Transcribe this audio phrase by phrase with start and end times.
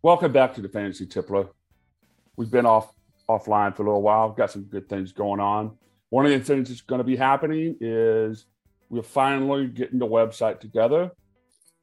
[0.00, 1.48] Welcome back to the Fantasy Tippler.
[2.36, 2.92] We've been off
[3.28, 4.28] offline for a little while.
[4.28, 5.76] We've got some good things going on.
[6.10, 8.46] One of the things that's going to be happening is
[8.90, 11.10] we're finally getting the website together,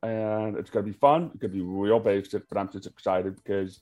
[0.01, 1.23] and it's going to be fun.
[1.33, 3.81] It's going to be real basic, but I'm just excited because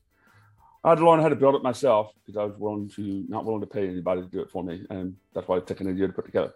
[0.84, 3.46] I had to learn how to build it myself because I was willing to not
[3.46, 5.94] willing to pay anybody to do it for me, and that's why it's taken a
[5.94, 6.56] year to put together.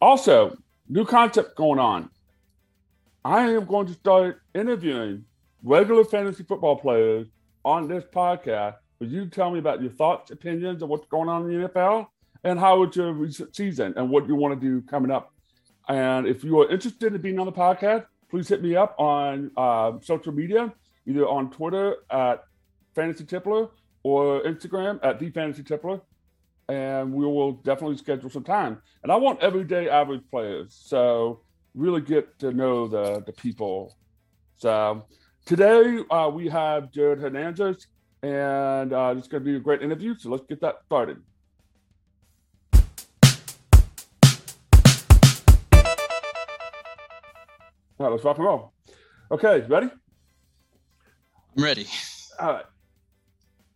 [0.00, 0.56] Also,
[0.88, 2.10] new concept going on.
[3.24, 5.24] I am going to start interviewing
[5.62, 7.28] regular fantasy football players
[7.64, 8.76] on this podcast.
[8.98, 12.06] Would you tell me about your thoughts, opinions of what's going on in the NFL
[12.44, 15.32] and how it's your recent season and what you want to do coming up?
[15.88, 19.50] And if you are interested in being on the podcast, please hit me up on
[19.56, 20.72] uh, social media,
[21.06, 22.44] either on Twitter at
[22.94, 23.70] Fantasy Tippler
[24.02, 26.00] or Instagram at the Fantasy Tippler.
[26.68, 28.80] And we will definitely schedule some time.
[29.02, 30.80] And I want everyday average players.
[30.80, 31.40] So
[31.74, 33.96] really get to know the, the people.
[34.56, 35.04] So
[35.44, 37.86] today uh, we have Jared Hernandez,
[38.22, 40.16] and uh, it's going to be a great interview.
[40.16, 41.18] So let's get that started.
[47.98, 48.72] All right, let's rock and roll.
[49.30, 49.88] Okay, ready?
[51.56, 51.86] I'm ready.
[52.40, 52.64] All right.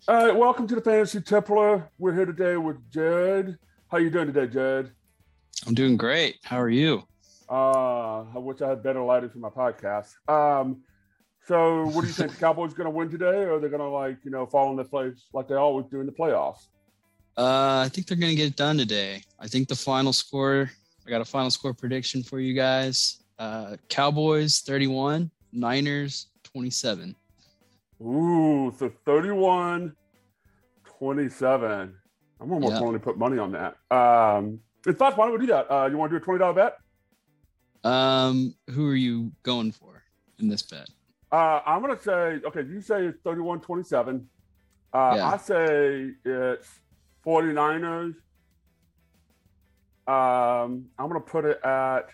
[0.08, 1.88] All right, welcome to the Fantasy Tippler.
[1.98, 3.58] We're here today with Jared.
[3.90, 4.90] How you doing today, Jared?
[5.66, 6.38] I'm doing great.
[6.44, 7.02] How are you?
[7.48, 10.14] Uh, I wish I had better lighting for my podcast.
[10.28, 10.82] Um,
[11.46, 12.32] so what do you think?
[12.32, 14.46] the Cowboys are going to win today, or are they're going to like you know
[14.46, 16.68] fall in the place like they always do in the playoffs?
[17.36, 19.22] Uh, I think they're going to get it done today.
[19.38, 20.70] I think the final score.
[21.06, 23.22] I got a final score prediction for you guys.
[23.38, 27.14] Uh, Cowboys 31, Niners 27.
[28.02, 29.94] Ooh, so 31
[30.98, 31.94] 27.
[32.40, 32.80] I'm almost yeah.
[32.80, 33.76] willing to put money on that.
[33.94, 35.70] Um, in fact, why don't we do that?
[35.70, 36.78] Uh, you want to do a $20 bet?
[37.84, 40.02] Um, who are you going for
[40.38, 40.88] in this bet?
[41.30, 42.62] Uh, I'm gonna say okay.
[42.62, 44.28] You say it's 31 27.
[44.92, 45.32] Uh, yeah.
[45.32, 46.68] I say it's
[47.24, 48.14] 49ers.
[50.06, 52.06] Um, I'm gonna put it at.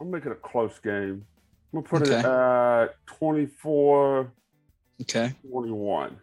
[0.00, 1.24] I'm making it a close game.
[1.72, 2.20] I'm gonna put okay.
[2.20, 4.32] it at 24.
[5.02, 5.32] Okay.
[5.48, 6.16] 21.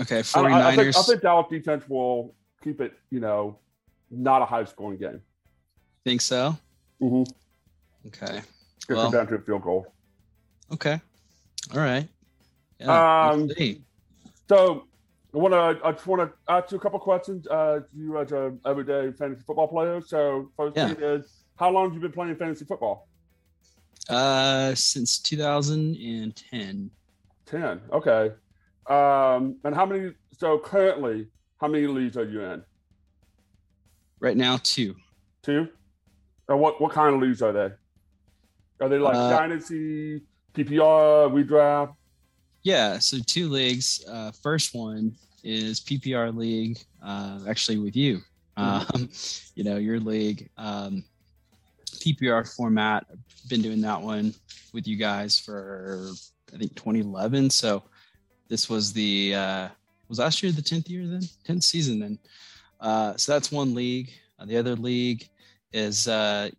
[0.00, 0.20] Okay.
[0.20, 0.52] 49ers.
[0.52, 2.92] I, I, think, I think Dallas defense will keep it.
[3.10, 3.58] You know,
[4.10, 5.22] not a high scoring game.
[6.04, 6.56] Think so?
[7.00, 7.22] Mm-hmm.
[8.08, 8.42] Okay.
[8.76, 9.86] It's well, down to a field goal.
[10.72, 11.00] Okay.
[11.74, 12.08] All right.
[12.80, 13.50] Yeah, um,
[14.48, 14.84] so
[15.34, 15.86] I want to.
[15.86, 17.46] I just want to ask you a couple questions.
[17.46, 20.00] Uh, you as a everyday fantasy football player.
[20.00, 20.88] So first yeah.
[20.88, 23.08] thing is, how long have you been playing fantasy football?
[24.08, 26.90] Uh, since 2010.
[27.46, 27.80] 10.
[27.92, 28.32] Okay.
[28.88, 30.12] Um, and how many?
[30.36, 31.28] So currently,
[31.60, 32.62] how many leagues are you in?
[34.20, 34.96] Right now, two.
[35.42, 35.68] Two.
[36.48, 37.70] And what what kind of leagues are they?
[38.80, 40.22] Are they like uh, dynasty,
[40.54, 41.94] PPR, redraft?
[42.62, 44.04] Yeah, so two leagues.
[44.08, 48.20] Uh, first one is PPR league, uh, actually with you.
[48.56, 48.96] Mm-hmm.
[48.96, 49.10] Um,
[49.54, 51.04] you know, your league, um,
[51.96, 53.06] PPR format.
[53.10, 54.34] I've been doing that one
[54.72, 56.10] with you guys for
[56.54, 57.50] I think 2011.
[57.50, 57.82] So
[58.48, 59.68] this was the uh,
[60.08, 62.18] was last year the 10th year then 10th season then.
[62.80, 64.12] Uh, so that's one league.
[64.38, 65.28] Uh, the other league
[65.72, 66.50] is uh,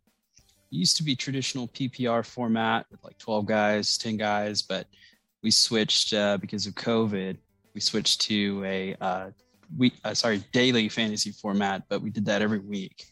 [0.78, 4.88] used to be traditional PPR format with like 12 guys, 10 guys, but
[5.42, 7.38] we switched uh, because of COVID.
[7.74, 9.30] We switched to a uh,
[9.78, 13.06] week, uh, sorry, daily fantasy format, but we did that every week.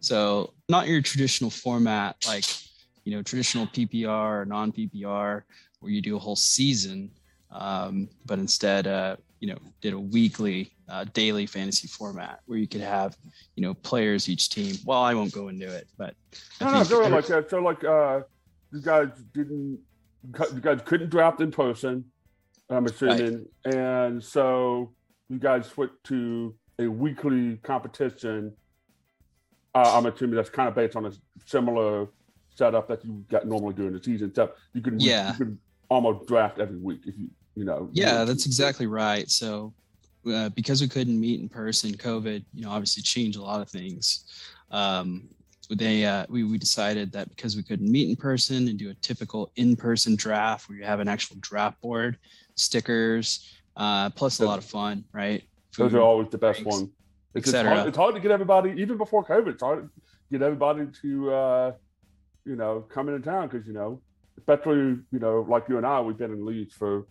[0.00, 2.44] So not your traditional format like
[3.04, 5.42] you know traditional PPR or non PPR
[5.80, 7.10] where you do a whole season,
[7.50, 12.66] um, but instead uh, you know did a weekly uh, daily fantasy format where you
[12.66, 13.16] could have
[13.56, 14.76] you know players each team.
[14.84, 16.14] Well i won't go into it but
[16.60, 17.50] no no so like that.
[17.50, 18.20] So like uh
[18.72, 19.78] you guys didn't
[20.54, 22.04] you guys couldn't draft in person
[22.70, 23.46] i'm assuming.
[23.64, 23.74] Right.
[23.74, 24.92] and so
[25.28, 28.52] you guys switched to a weekly competition.
[29.74, 31.12] Uh, i'm assuming that's kind of based on a
[31.44, 32.08] similar
[32.58, 34.34] setup that you got normally during the season.
[34.34, 35.30] So you could yeah.
[35.32, 37.28] you could almost draft every week if you
[37.58, 37.90] you know.
[37.92, 39.28] Yeah, that's exactly right.
[39.28, 39.74] So
[40.32, 43.68] uh, because we couldn't meet in person, COVID, you know, obviously changed a lot of
[43.68, 44.24] things.
[44.70, 45.28] Um,
[45.70, 48.94] they uh, we we decided that because we couldn't meet in person and do a
[48.94, 52.16] typical in-person draft where you have an actual draft board,
[52.54, 55.42] stickers, uh, plus a lot of fun, right?
[55.72, 56.88] Food, Those are always the best ones.
[57.34, 59.48] It's, hard, it's hard to get everybody, even before COVID.
[59.48, 59.90] It's hard to
[60.32, 61.72] get everybody to, uh,
[62.46, 64.00] you know, come into town because you know,
[64.38, 67.06] especially you know, like you and I, we've been in leagues for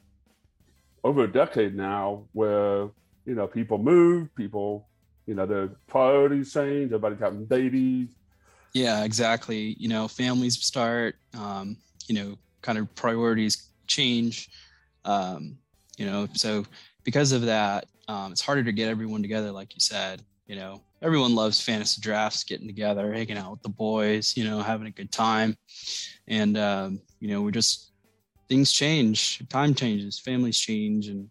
[1.03, 2.89] over a decade now where
[3.25, 4.87] you know people move people
[5.25, 8.09] you know the priorities change everybody's having babies
[8.73, 11.77] yeah exactly you know families start um,
[12.07, 14.49] you know kind of priorities change
[15.05, 15.57] Um,
[15.97, 16.65] you know, so
[17.03, 20.21] because of that, um, it's harder to get everyone together, like you said.
[20.47, 24.61] You know, everyone loves fantasy drafts, getting together, hanging out with the boys, you know,
[24.61, 25.57] having a good time,
[26.27, 27.91] and um, you know, we're just
[28.47, 31.29] things change, time changes, families change, and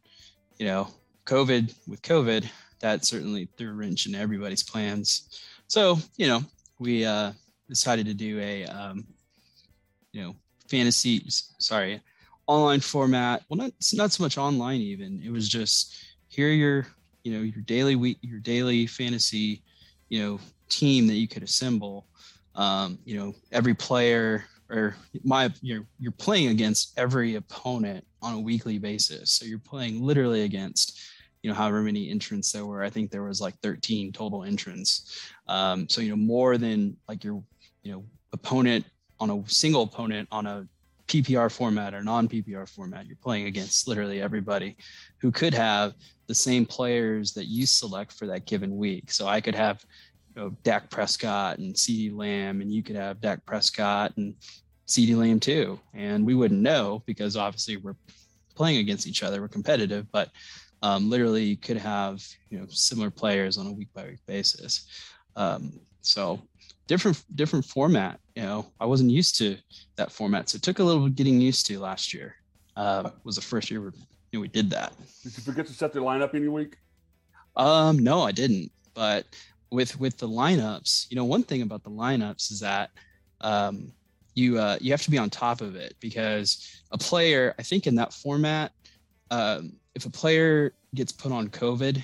[0.58, 0.88] you know,
[1.24, 2.46] COVID with COVID,
[2.80, 5.40] that certainly threw a wrench in everybody's plans.
[5.66, 6.42] So, you know,
[6.78, 7.32] we uh,
[7.68, 9.06] decided to do a, um,
[10.12, 10.36] you know,
[10.68, 11.24] fantasy,
[11.58, 12.00] sorry,
[12.46, 13.42] online format.
[13.48, 15.22] Well, not not so much online even.
[15.24, 15.96] It was just
[16.28, 16.86] here your,
[17.26, 19.60] you know, your daily week, your daily fantasy,
[20.10, 22.06] you know, team that you could assemble.
[22.54, 28.40] Um, you know, every player or my you're you're playing against every opponent on a
[28.40, 29.32] weekly basis.
[29.32, 31.00] So you're playing literally against
[31.42, 32.84] you know however many entrants there were.
[32.84, 35.20] I think there was like 13 total entrants.
[35.48, 37.42] Um, so you know more than like your
[37.82, 38.84] you know opponent
[39.18, 40.68] on a single opponent on a
[41.08, 43.06] PPR format or non PPR format.
[43.06, 44.76] You're playing against literally everybody
[45.18, 45.94] who could have
[46.26, 49.10] the same players that you select for that given week.
[49.12, 49.84] So I could have
[50.34, 54.34] you know, Dak Prescott and CeeDee Lamb, and you could have Dak Prescott and
[54.86, 55.78] CeeDee Lamb too.
[55.94, 57.96] And we wouldn't know because obviously we're
[58.54, 60.30] playing against each other, we're competitive, but
[60.82, 64.86] um, literally you could have you know similar players on a week by week basis.
[65.36, 66.40] Um, so
[66.86, 68.20] different different format.
[68.34, 69.56] You know, I wasn't used to
[69.96, 72.36] that format, so it took a little getting used to last year.
[72.76, 74.92] Uh, was the first year we, you know, we did that.
[75.22, 76.76] Did you forget to set the lineup any week?
[77.56, 78.70] Um, no, I didn't.
[78.94, 79.26] But
[79.70, 82.90] with with the lineups, you know, one thing about the lineups is that
[83.40, 83.92] um,
[84.34, 87.86] you uh, you have to be on top of it because a player, I think,
[87.86, 88.72] in that format,
[89.30, 92.02] um, if a player gets put on COVID,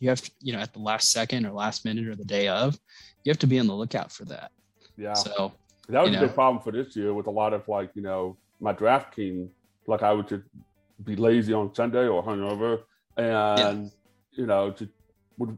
[0.00, 2.48] you have to, you know, at the last second or last minute or the day
[2.48, 2.76] of,
[3.22, 4.50] you have to be on the lookout for that.
[4.96, 5.12] Yeah.
[5.12, 5.52] So
[5.88, 6.20] that was a know.
[6.22, 9.50] big problem for this year with a lot of like, you know, my draft team,
[9.86, 10.44] like I would just
[11.04, 12.80] be lazy on Sunday or hungover
[13.16, 13.90] and,
[14.32, 14.90] you know, just
[15.36, 15.56] would,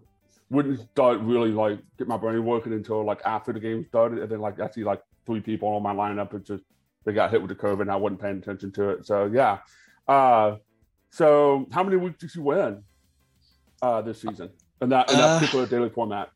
[0.51, 4.19] wouldn't start really like get my brain working until like after the game started.
[4.19, 6.35] And then like I see like three people on my lineup.
[6.35, 6.65] It's just,
[7.05, 9.07] they got hit with the COVID and I wasn't paying attention to it.
[9.07, 9.59] So yeah.
[10.09, 10.57] Uh,
[11.11, 12.83] so how many weeks did you win
[13.83, 14.51] uh, this season
[14.81, 16.31] in that, in that Uh, particular daily format?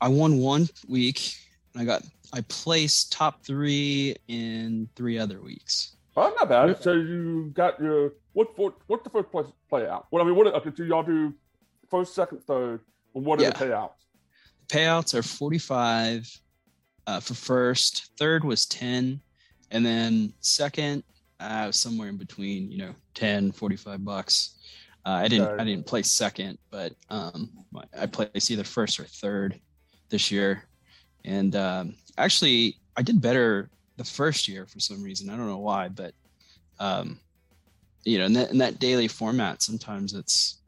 [0.00, 1.32] I won one week.
[1.74, 2.02] And I got
[2.32, 5.96] I placed top three in three other weeks.
[6.16, 6.82] Oh, not bad.
[6.82, 8.56] So you got your what?
[8.58, 8.74] What?
[8.86, 10.06] What's the first place play out?
[10.10, 10.46] What I mean, what?
[10.46, 11.34] Okay, so y'all do
[11.90, 12.80] first, second, third,
[13.14, 13.50] and what are Yeah.
[13.50, 13.90] the payouts?
[14.68, 16.40] The Payouts are 45
[17.06, 18.10] uh, for first.
[18.18, 19.20] Third was 10.
[19.70, 21.04] And then second,
[21.38, 24.58] uh, somewhere in between, you know, 10, 45 bucks.
[25.06, 25.62] Uh, I didn't Okay.
[25.62, 27.52] I didn't place second, but um,
[27.96, 29.60] I placed either first or third
[30.10, 30.64] this year.
[31.24, 35.30] And um, actually, I did better the first year for some reason.
[35.30, 36.12] I don't know why, but
[36.80, 37.20] um,
[38.04, 40.60] you know, in that in that daily format, sometimes it's,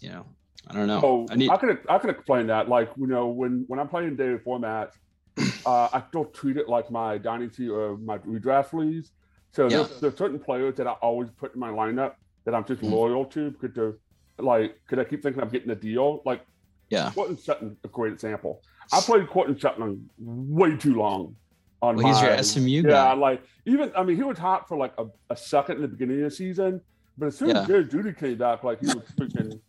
[0.00, 0.24] you know,
[0.66, 1.00] I don't know.
[1.04, 2.70] Oh, I need I can I can explain that.
[2.70, 4.92] Like you know, when when I'm playing daily format,
[5.66, 9.10] uh, I still treat it like my dynasty or my redraft leagues.
[9.52, 9.76] So Yeah.
[9.76, 12.12] there's, there's certain players that I always put in my lineup
[12.48, 12.90] that I'm just Mhm.
[12.90, 13.94] loyal to because they're
[14.38, 16.22] like, because I keep thinking I'm getting a deal.
[16.24, 16.40] Like
[16.88, 17.10] yeah.
[17.14, 18.62] Courtland Sutton, a great example.
[18.90, 21.36] I played Courtland Sutton way too long.
[21.82, 23.12] On Well, he's your my- SMU Yeah, guy.
[23.12, 26.22] like even I mean he was hot for like a, a second in the beginning
[26.24, 26.80] of the season,
[27.18, 27.66] but as soon as Yeah.
[27.66, 29.60] Jerry Jeudy came back, like he was freaking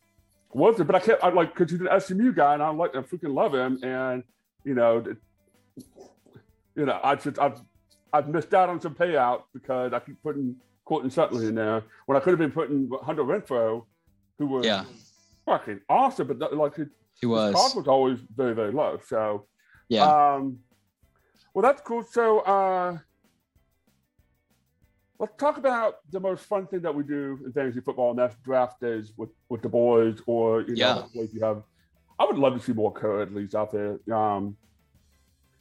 [0.53, 0.85] was it?
[0.85, 3.33] But I kept I like because he's an SMU guy and I like I freaking
[3.35, 4.23] love him and
[4.63, 5.03] you know
[6.75, 7.59] you know I just I've
[8.13, 10.55] I've missed out on some payouts because I keep putting
[10.89, 13.85] Courtland Sutton in there when I could have been putting Hunter Renfrow,
[14.39, 14.85] who was Yeah.
[15.45, 16.87] fucking awesome, but like his
[17.21, 17.53] He his was.
[17.53, 18.99] cost was always very very low.
[19.05, 19.45] So
[19.87, 20.05] Yeah.
[20.09, 20.57] um,
[21.53, 22.01] well, that's cool.
[22.03, 22.97] So, uh,
[25.19, 28.35] let's talk about the most fun thing that we do in fantasy football, and that's
[28.37, 30.93] draft days with, with the boys, or you know, Yeah.
[31.01, 31.61] hopefully if you have.
[32.17, 33.99] I would love to see more co-athletes out there.
[34.13, 34.57] Um,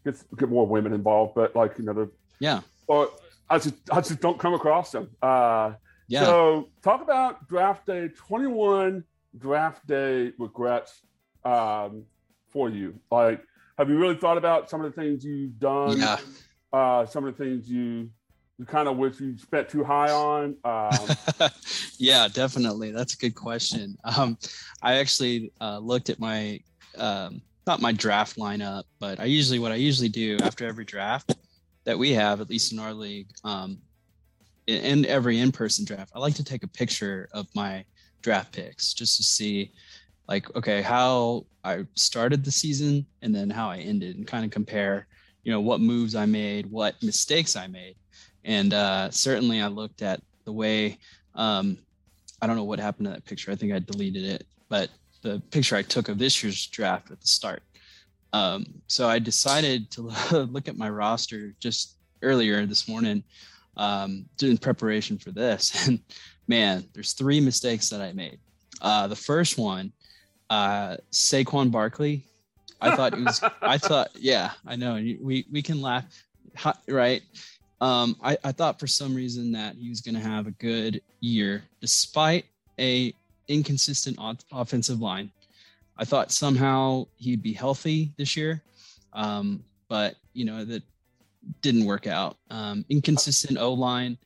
[0.06, 2.60] get get more women involved, but like you know, the, yeah.
[2.86, 3.10] or
[3.50, 5.10] I just I just don't come across them.
[5.22, 5.72] Uh,
[6.08, 6.24] Yeah.
[6.24, 9.04] so talk about draft day 21
[9.38, 11.02] draft day regrets
[11.44, 12.04] um,
[12.52, 12.98] for you.
[13.10, 13.42] Like,
[13.78, 15.98] have you really thought about some of the things you've done?
[15.98, 16.18] Yeah.
[16.72, 18.10] Uh, some of the things you
[18.58, 20.56] you kind of wish you spent too high on.
[20.64, 21.48] Um,
[21.98, 22.90] yeah, definitely.
[22.90, 23.96] That's a good question.
[24.02, 24.36] Um,
[24.82, 26.60] I actually uh, looked at my
[26.96, 31.36] um, not my draft lineup, but I usually what I usually do after every draft
[31.88, 33.78] that we have, at least in our league, um,
[34.66, 37.84] in, every in-person draft, I like to take a picture of my
[38.20, 39.72] draft picks just to see,
[40.28, 44.50] like, okay, how I started the season and then how I ended, and kind of
[44.50, 45.06] compare,
[45.42, 47.96] you know, what moves I made, what mistakes I made
[48.44, 50.98] and uh, certainly I looked at the way
[51.34, 51.78] um,
[52.40, 53.52] I don't know what happened to that picture.
[53.52, 54.90] I think I deleted it, but
[55.22, 57.62] the picture I took of this year's draft at the start.
[58.32, 63.22] Um, so I decided to look at my roster just earlier this morning,
[63.76, 65.88] um, doing preparation for this.
[65.88, 66.00] And
[66.46, 68.38] man, there's three mistakes that I made.
[68.80, 69.92] Uh, the first one,
[70.50, 72.24] uh, Saquon Barkley.
[72.80, 73.42] I thought it was.
[73.60, 74.94] I thought, yeah, I know.
[74.94, 76.04] We we can laugh,
[76.88, 77.22] right?
[77.80, 81.00] Um, I, I thought for some reason that he was going to have a good
[81.20, 82.46] year despite
[82.78, 83.12] a
[83.48, 84.18] inconsistent
[84.52, 85.30] offensive line.
[85.98, 88.62] I thought somehow he'd be healthy this year,
[89.12, 90.82] um, but you know that
[91.60, 92.36] didn't work out.
[92.50, 94.18] Um, inconsistent O line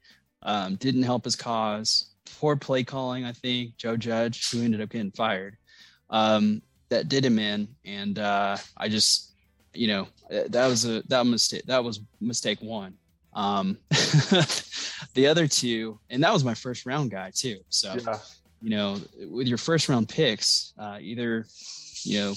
[0.42, 2.10] um, didn't help his cause.
[2.38, 3.76] Poor play calling, I think.
[3.76, 5.56] Joe Judge, who ended up getting fired,
[6.10, 9.32] um, that did him in, and uh, I just,
[9.72, 11.62] you know, that was a that mistake.
[11.66, 12.94] That was mistake one.
[13.34, 13.78] Um,
[15.14, 17.60] the other two, and that was my first round guy too.
[17.70, 18.18] So, yeah.
[18.62, 18.98] You know,
[19.30, 21.46] with your first round picks, uh, either,
[22.02, 22.34] you know,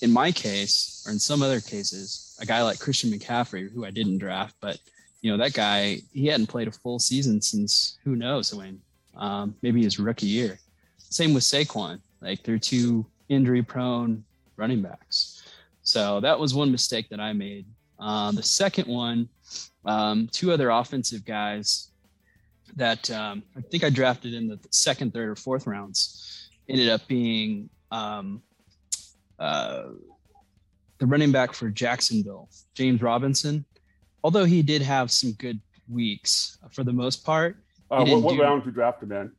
[0.00, 3.90] in my case or in some other cases, a guy like Christian McCaffrey, who I
[3.90, 4.78] didn't draft, but
[5.20, 8.80] you know that guy, he hadn't played a full season since who knows when,
[9.16, 10.58] um, maybe his rookie year.
[10.98, 14.24] Same with Saquon, like they're two injury prone
[14.56, 15.42] running backs.
[15.82, 17.66] So that was one mistake that I made.
[17.98, 19.28] Uh, the second one
[19.84, 21.90] um, two other offensive guys
[22.76, 27.06] that um, I think I drafted in the second, third, or fourth rounds ended up
[27.08, 28.42] being um,
[29.38, 29.84] uh,
[30.98, 33.64] the running back for Jacksonville, James Robinson.
[34.22, 37.56] Although he did have some good weeks for the most part.
[37.90, 39.32] Uh, what, what round did you draft him in?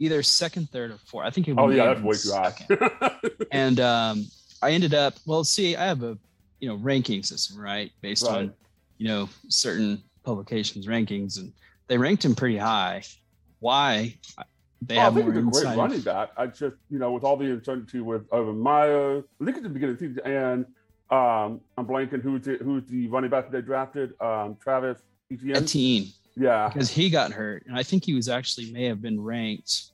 [0.00, 1.26] Either second, third, or fourth.
[1.26, 1.54] I think he.
[1.56, 3.16] Oh yeah, that's way too high.
[3.52, 4.26] and um,
[4.60, 5.14] I ended up.
[5.24, 6.18] Well, see, I have a
[6.58, 8.38] you know ranking system, right, based right.
[8.38, 8.54] on
[8.98, 11.52] you know certain publications rankings, and
[11.88, 13.02] they ranked him pretty high.
[13.60, 14.16] Why?
[14.82, 16.30] They oh, have I think more he's a great running back.
[16.36, 19.68] I just you know with all the uncertainty with Urban Meyer, I think at the
[19.68, 20.66] beginning of the season, and
[21.10, 24.98] um, I'm blanking who's the, who's the running back that they drafted, um, Travis
[25.30, 25.56] Etienne.
[25.56, 26.06] Etienne.
[26.36, 29.84] Yeah, because he got hurt, and I think he was actually may have been ranked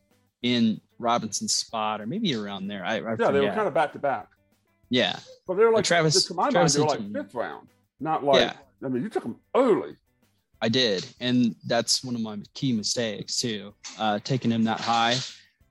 [0.43, 2.85] in Robinson's spot or maybe around there.
[2.85, 3.33] I, I yeah, forget.
[3.35, 4.29] they were kind of back to back.
[4.89, 6.25] Yeah, but they were like Travis.
[6.25, 7.69] To my Travis mind, they were like fifth round,
[8.01, 8.55] not like yeah.
[8.83, 9.97] I mean, you took him early.
[10.63, 13.75] I did, and that's one of my key mistakes too.
[13.99, 15.17] Uh, taking him that high,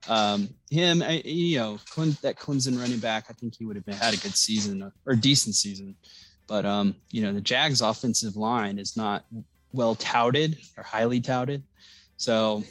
[0.07, 1.77] um, him, I, you know,
[2.21, 5.15] that Clemson running back, I think he would have been, had a good season or
[5.15, 5.95] decent season,
[6.47, 9.25] but um, you know, the Jags' offensive line is not
[9.71, 11.63] well touted or highly touted,
[12.17, 12.63] so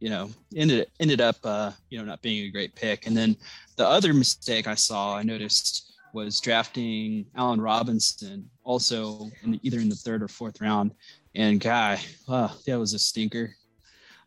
[0.00, 3.06] you know, ended ended up, uh, you know, not being a great pick.
[3.06, 3.36] And then
[3.76, 9.78] the other mistake I saw, I noticed was drafting Allen Robinson, also in the, either
[9.78, 10.92] in the third or fourth round.
[11.34, 13.54] And guy, wow, that was a stinker.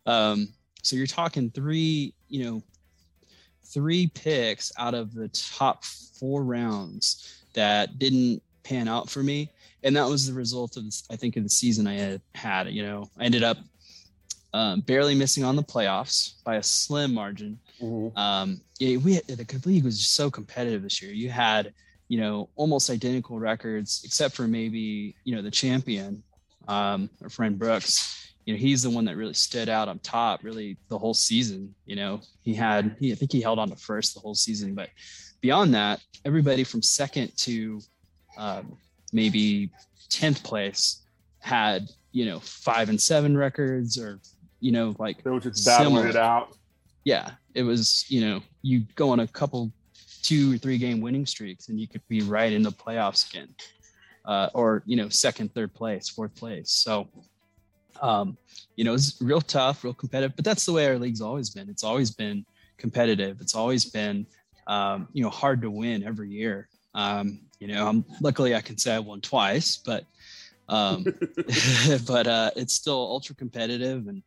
[0.06, 0.48] Um,
[0.82, 2.62] so you're talking three, you know,
[3.64, 9.50] three picks out of the top four rounds that didn't pan out for me,
[9.82, 12.68] and that was the result of, I think, of the season I had had.
[12.68, 13.58] You know, I ended up
[14.52, 17.58] um, barely missing on the playoffs by a slim margin.
[17.82, 18.16] Mm-hmm.
[18.16, 21.12] Um, yeah, we had, the league was just so competitive this year.
[21.12, 21.74] You had,
[22.08, 26.22] you know, almost identical records, except for maybe you know the champion,
[26.68, 28.20] um, our friend Brooks.
[28.44, 31.74] You know, he's the one that really stood out on top, really the whole season.
[31.86, 34.74] You know, he had, he, I think he held on to first the whole season,
[34.74, 34.90] but
[35.40, 37.80] beyond that, everybody from second to
[38.36, 38.76] um,
[39.12, 39.70] maybe
[40.10, 41.02] tenth place
[41.38, 44.20] had you know five and seven records or
[44.64, 46.56] you know, like they were just battling it out.
[47.04, 48.06] Yeah, it was.
[48.08, 49.70] You know, you go on a couple,
[50.22, 53.54] two or three game winning streaks, and you could be right in the playoffs again,
[54.24, 56.70] uh, or you know, second, third place, fourth place.
[56.70, 57.08] So,
[58.00, 58.36] um,
[58.76, 60.36] you know, it's real tough, real competitive.
[60.36, 61.68] But that's the way our league's always been.
[61.68, 62.44] It's always been
[62.78, 63.40] competitive.
[63.40, 64.26] It's always been,
[64.66, 66.68] um, you know, hard to win every year.
[66.94, 70.04] Um, you know, I'm luckily I can say I won twice, but
[70.68, 71.04] um,
[72.06, 74.22] but uh, it's still ultra competitive, and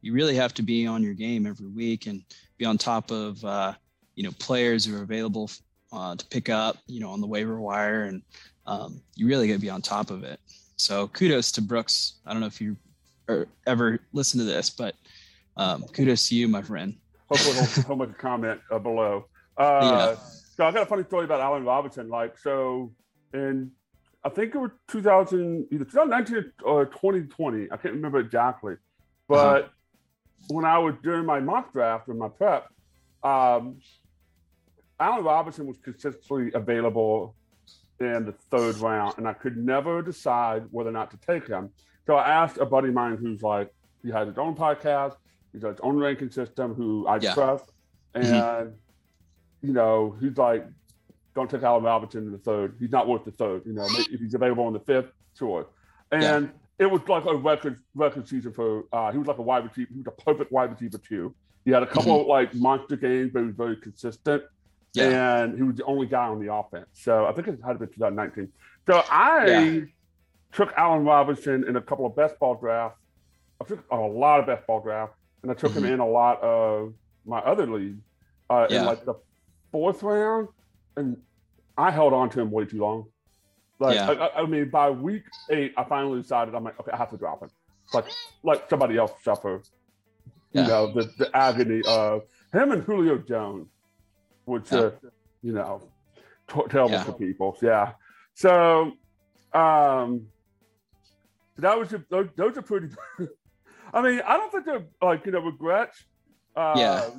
[0.00, 2.22] you really have to be on your game every week and
[2.58, 3.74] be on top of uh,
[4.14, 5.50] you know players who are available
[5.92, 8.22] uh, to pick up, you know, on the waiver wire, and
[8.70, 10.38] um, you really got to be on top of it.
[10.76, 12.20] So kudos to Brooks.
[12.24, 12.76] I don't know if you
[13.66, 14.94] ever listen to this, but
[15.56, 16.94] um, kudos to you, my friend.
[17.28, 19.26] Hopefully, he'll, make a comment uh, below.
[19.56, 20.24] Uh, yeah.
[20.56, 22.08] So I got a funny story about Allen Robinson.
[22.08, 22.92] Like, so
[23.34, 23.72] in
[24.22, 27.68] I think it was 2000, either 2019 or 2020.
[27.70, 28.76] I can't remember exactly.
[29.28, 29.68] But uh-huh.
[30.48, 32.68] when I was doing my mock draft or my prep,
[33.22, 33.78] um,
[34.98, 37.34] Allen Robinson was consistently available
[38.00, 41.70] in the third round, and I could never decide whether or not to take him.
[42.06, 45.16] So I asked a buddy of mine who's like, he has his own podcast.
[45.52, 47.34] He's got his own ranking system who I Yeah.
[47.34, 47.70] trust.
[48.14, 48.74] And, Mhm.
[49.60, 50.66] you know, he's like,
[51.34, 52.76] don't take Allen Robinson in the third.
[52.80, 53.62] He's not worth the third.
[53.66, 55.66] You know, if he's available in the fifth, sure.
[56.10, 59.64] And it was like a record record season for, uh, he was like a wide
[59.64, 59.90] receiver.
[59.92, 61.34] He was a perfect wide receiver, too.
[61.66, 64.42] He had a couple of like monster games, but he was very consistent
[64.94, 65.42] Yeah.
[65.44, 66.86] and he was the only guy on the offense.
[66.92, 68.48] So I think it had to be 2019.
[68.86, 69.80] So I Yeah.
[70.52, 72.98] took Allen Robinson in a couple of best ball drafts.
[73.60, 75.92] I took a lot of best ball drafts, and I took him Mhm.
[75.92, 76.94] in a lot of
[77.24, 78.02] my other leagues
[78.48, 79.14] uh, in like the
[79.70, 80.48] fourth round,
[80.96, 81.16] and
[81.78, 83.06] I held on to him way too long.
[83.78, 84.10] Like Yeah.
[84.10, 87.16] I, I- mean, by week eight, I finally decided I'm like, okay, I have to
[87.16, 87.50] drop him.
[87.94, 88.06] Like
[88.42, 89.62] like somebody else suffer,
[90.52, 90.66] you Yeah.
[90.66, 93.68] know, the, the agony of him and Julio Jones,
[94.50, 94.78] which Yeah.
[94.78, 94.90] uh,
[95.42, 95.80] you know,
[96.48, 97.04] t- terrible Yeah.
[97.04, 97.56] for people.
[97.62, 97.92] Yeah.
[98.34, 98.92] So,
[99.54, 100.26] um,
[101.58, 102.88] that was a, those, those are pretty.
[103.92, 106.04] I mean, I don't think they're like you know regrets.
[106.56, 107.10] Uh, Yeah.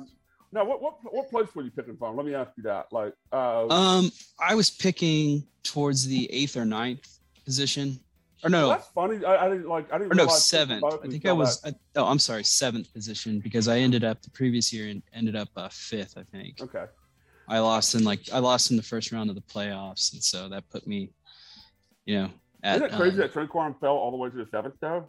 [0.54, 2.14] Now, what what what place were you picking from?
[2.16, 2.92] Let me ask you that.
[2.92, 7.08] Like, uh, Um, I was picking towards the eighth or ninth
[7.46, 7.98] position,
[8.44, 9.24] or no, that's funny.
[9.24, 9.90] I, I didn't like.
[9.92, 10.12] I didn't.
[10.12, 10.84] or no, seventh.
[10.84, 11.64] I think I was.
[11.64, 15.36] I, oh, I'm sorry, seventh position because I ended up the previous year and ended
[15.36, 16.18] up uh, fifth.
[16.18, 16.84] I think Okay.
[17.52, 20.48] I lost in like I lost in the first round of the playoffs, and so
[20.48, 21.12] that put me,
[22.06, 22.30] you know,
[22.62, 25.06] at Isn't it crazy um, that Traquan fell all the way to the seventh though?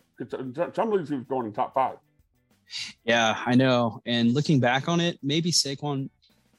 [0.74, 1.96] Some leagues he was going in top five.
[3.06, 4.02] Yeah, I know.
[4.06, 6.10] And looking back on it, maybe Saquon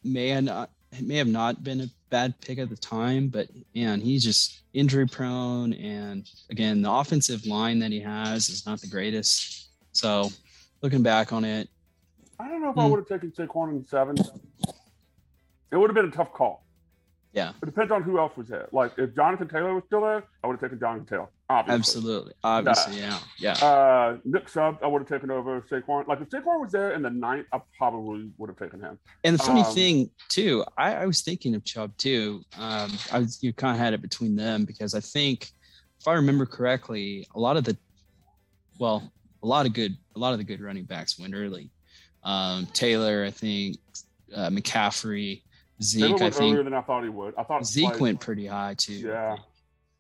[0.03, 0.71] may have not
[1.03, 5.07] may have not been a bad pick at the time, but man, he's just injury
[5.07, 5.75] prone.
[5.75, 9.69] And again, the offensive line that he has is not the greatest.
[9.93, 10.31] So
[10.83, 11.69] looking back on it,
[12.41, 12.91] I don't know if I Hmm.
[12.91, 14.17] would have taken Saquon in seven.
[15.73, 16.65] It would have been a tough call.
[17.33, 17.51] Yeah.
[17.61, 18.69] It depends on who else was there.
[18.71, 21.29] Like if Jonathan Taylor was still there, I would have taken Jonathan Taylor.
[21.51, 21.79] Obviously.
[21.79, 26.07] absolutely, obviously, yeah, yeah, Uh, Nick Chubb, I would have taken over Saquon.
[26.07, 28.99] Like if Saquon was there in the ninth, I probably would have taken him.
[29.25, 32.43] And the funny um, thing too, I, I was thinking of Chubb too.
[32.57, 35.51] Um, I was you kind of had it between them because I think,
[36.01, 37.77] if I remember correctly, a lot of the,
[38.79, 41.71] well, a lot of good, a lot of the good running backs went early.
[42.23, 43.77] Um, Taylor, I think,
[44.35, 45.43] uh, McCaffrey,
[45.83, 47.35] Zeke, I earlier think than I thought he would.
[47.37, 48.95] I thought Zeke like, went pretty high too.
[48.95, 49.37] Yeah.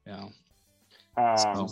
[0.06, 0.28] yeah.
[1.16, 1.68] Um, So-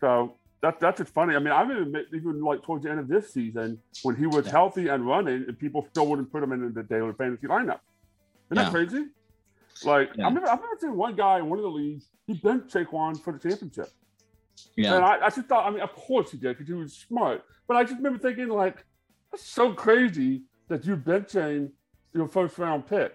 [0.00, 1.34] So that's that's just funny.
[1.34, 4.46] I mean, I've even even like towards the end of this season when he was
[4.46, 4.52] Yeah.
[4.52, 7.80] healthy and running, and people still wouldn't put him in the daily fantasy lineup.
[8.50, 9.06] Isn't that crazy?
[9.84, 10.26] Like Yeah.
[10.26, 13.20] I've never I've never seen one guy in one of the leagues he benched Saquon
[13.20, 13.90] for the championship.
[14.76, 14.94] Yeah.
[14.96, 17.44] And I, I just thought, I mean, of course he did because he was smart.
[17.66, 18.84] But I just remember thinking, like,
[19.30, 21.70] that's so crazy that you're benching
[22.14, 23.14] your first round pick.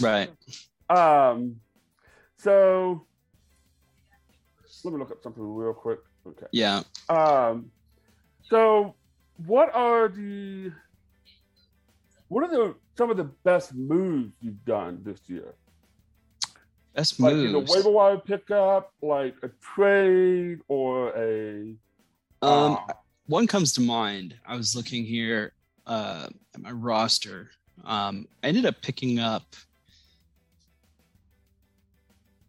[0.00, 0.30] Right.
[0.88, 1.56] um,
[2.38, 3.06] so
[4.84, 5.98] let me look up something real quick.
[6.26, 6.46] Okay.
[6.52, 6.82] Yeah.
[7.08, 7.70] Um,
[8.42, 8.94] so
[9.46, 10.70] what are the
[12.28, 15.54] what are the some of the best moves you've done this year?
[16.94, 17.74] Best Like in the moves.
[17.74, 21.74] waiver wire pickup, like a trade or a
[22.42, 22.92] Um, uh,
[23.26, 24.36] one comes to mind.
[24.46, 25.52] I was looking here
[25.86, 27.50] uh, at my roster.
[27.84, 29.42] Um, I ended up picking up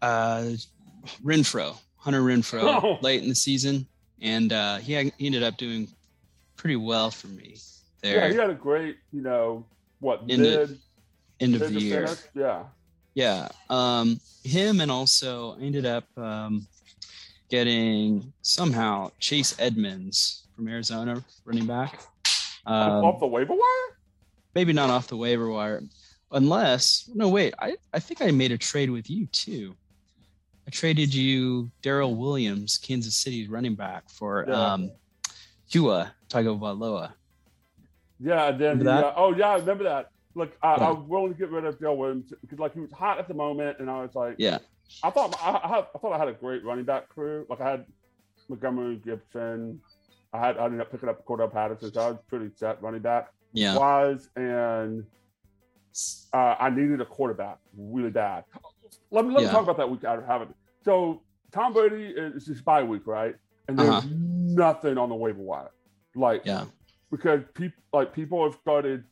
[0.02, 0.52] uh,
[1.24, 2.98] Renfrow, Hunter Renfrow, Oh.
[3.02, 3.88] late in the season,
[4.22, 5.88] and uh, he, he ended up doing
[6.56, 7.58] pretty well for me
[8.02, 8.18] there.
[8.18, 9.66] yeah, he had a great, you know,
[10.00, 10.80] what the mid,
[11.40, 12.08] end of the year.
[12.08, 12.24] finish?
[12.34, 12.64] Yeah.
[13.14, 13.48] Yeah.
[13.70, 16.68] Um, him and also I ended up um,
[17.50, 22.02] getting somehow Chase Edmonds from Arizona, running back.
[22.66, 23.95] Um, Off the waiver wire?
[24.56, 25.84] Maybe not off the waiver wire,
[26.32, 29.76] unless no wait, I, I think I made a trade with you too.
[30.68, 34.74] I traded you Darrel Williams, Kansas City running back, for Yeah.
[34.74, 34.92] um
[35.70, 37.12] Tua Tagovailoa.
[38.20, 40.10] Yeah, then the, uh, oh yeah, I remember that.
[40.36, 40.88] Look, I, Yeah.
[40.88, 43.28] I was willing to get rid of Darrel Williams because like he was hot at
[43.28, 44.60] the moment, and I was like, Yeah,
[45.04, 47.46] I thought I, I, had, I thought I had a great running back crew.
[47.50, 47.86] Like I had
[48.48, 49.82] Montgomery Gibson.
[50.34, 53.02] I had I ended up picking up Cordarrelle Patterson, so I was pretty set running
[53.02, 55.06] back yeah, wise, and
[56.34, 58.44] uh, I needed a quarterback really bad.
[59.12, 60.54] Let me let me talk about that week I haven't.
[60.84, 63.36] So Tom Brady is his bye week, right?
[63.68, 64.08] And there's Uh-huh.
[64.10, 65.72] nothing on the waiver wire,
[66.16, 66.66] like yeah,
[67.12, 69.04] because people like people have started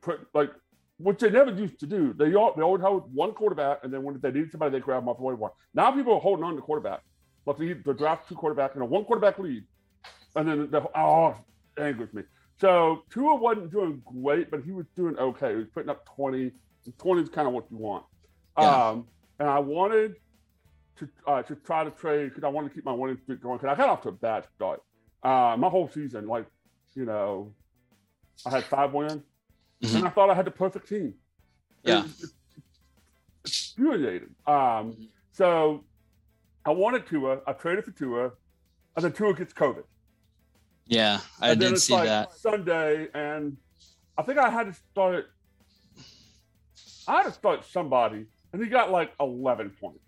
[0.00, 0.50] put like
[0.98, 2.14] which they never used to do.
[2.14, 5.02] They all they always held one quarterback, and then when they needed somebody, they grab
[5.02, 5.50] them off the waiver wire.
[5.74, 7.00] Now people are holding on to quarterback.
[7.46, 9.64] Like they, they draft two quarterback and a one quarterback lead,
[10.36, 11.34] and then the oh
[11.76, 12.22] it angers me.
[12.60, 15.50] So Tua wasn't doing great, but he was doing okay.
[15.50, 16.52] He was putting up 20.
[16.98, 18.04] 20 is kind of what you want.
[18.58, 18.88] Yeah.
[18.90, 20.16] Um, and I wanted
[20.96, 23.58] to uh, to try to trade because I wanted to keep my winning streak going
[23.58, 24.80] because I got off to a bad start.
[25.22, 26.46] Uh, my whole season, like,
[26.94, 27.52] you know,
[28.46, 29.22] I had five wins,
[29.82, 29.96] Mhm.
[29.96, 31.14] and I thought I had the perfect team.
[31.82, 32.04] Yeah.
[33.44, 34.34] Infuriating.
[34.46, 34.54] Um,
[34.92, 35.08] Mhm.
[35.32, 35.84] so
[36.64, 37.40] I wanted Tua.
[37.46, 38.32] I traded for Tua,
[38.96, 39.84] and then Tua gets COVID.
[40.86, 42.32] Yeah, I and did it's see like that.
[42.32, 43.56] Sunday, and
[44.18, 45.26] I think I had to start.
[47.06, 50.00] I had to start somebody, and he got like 11 points.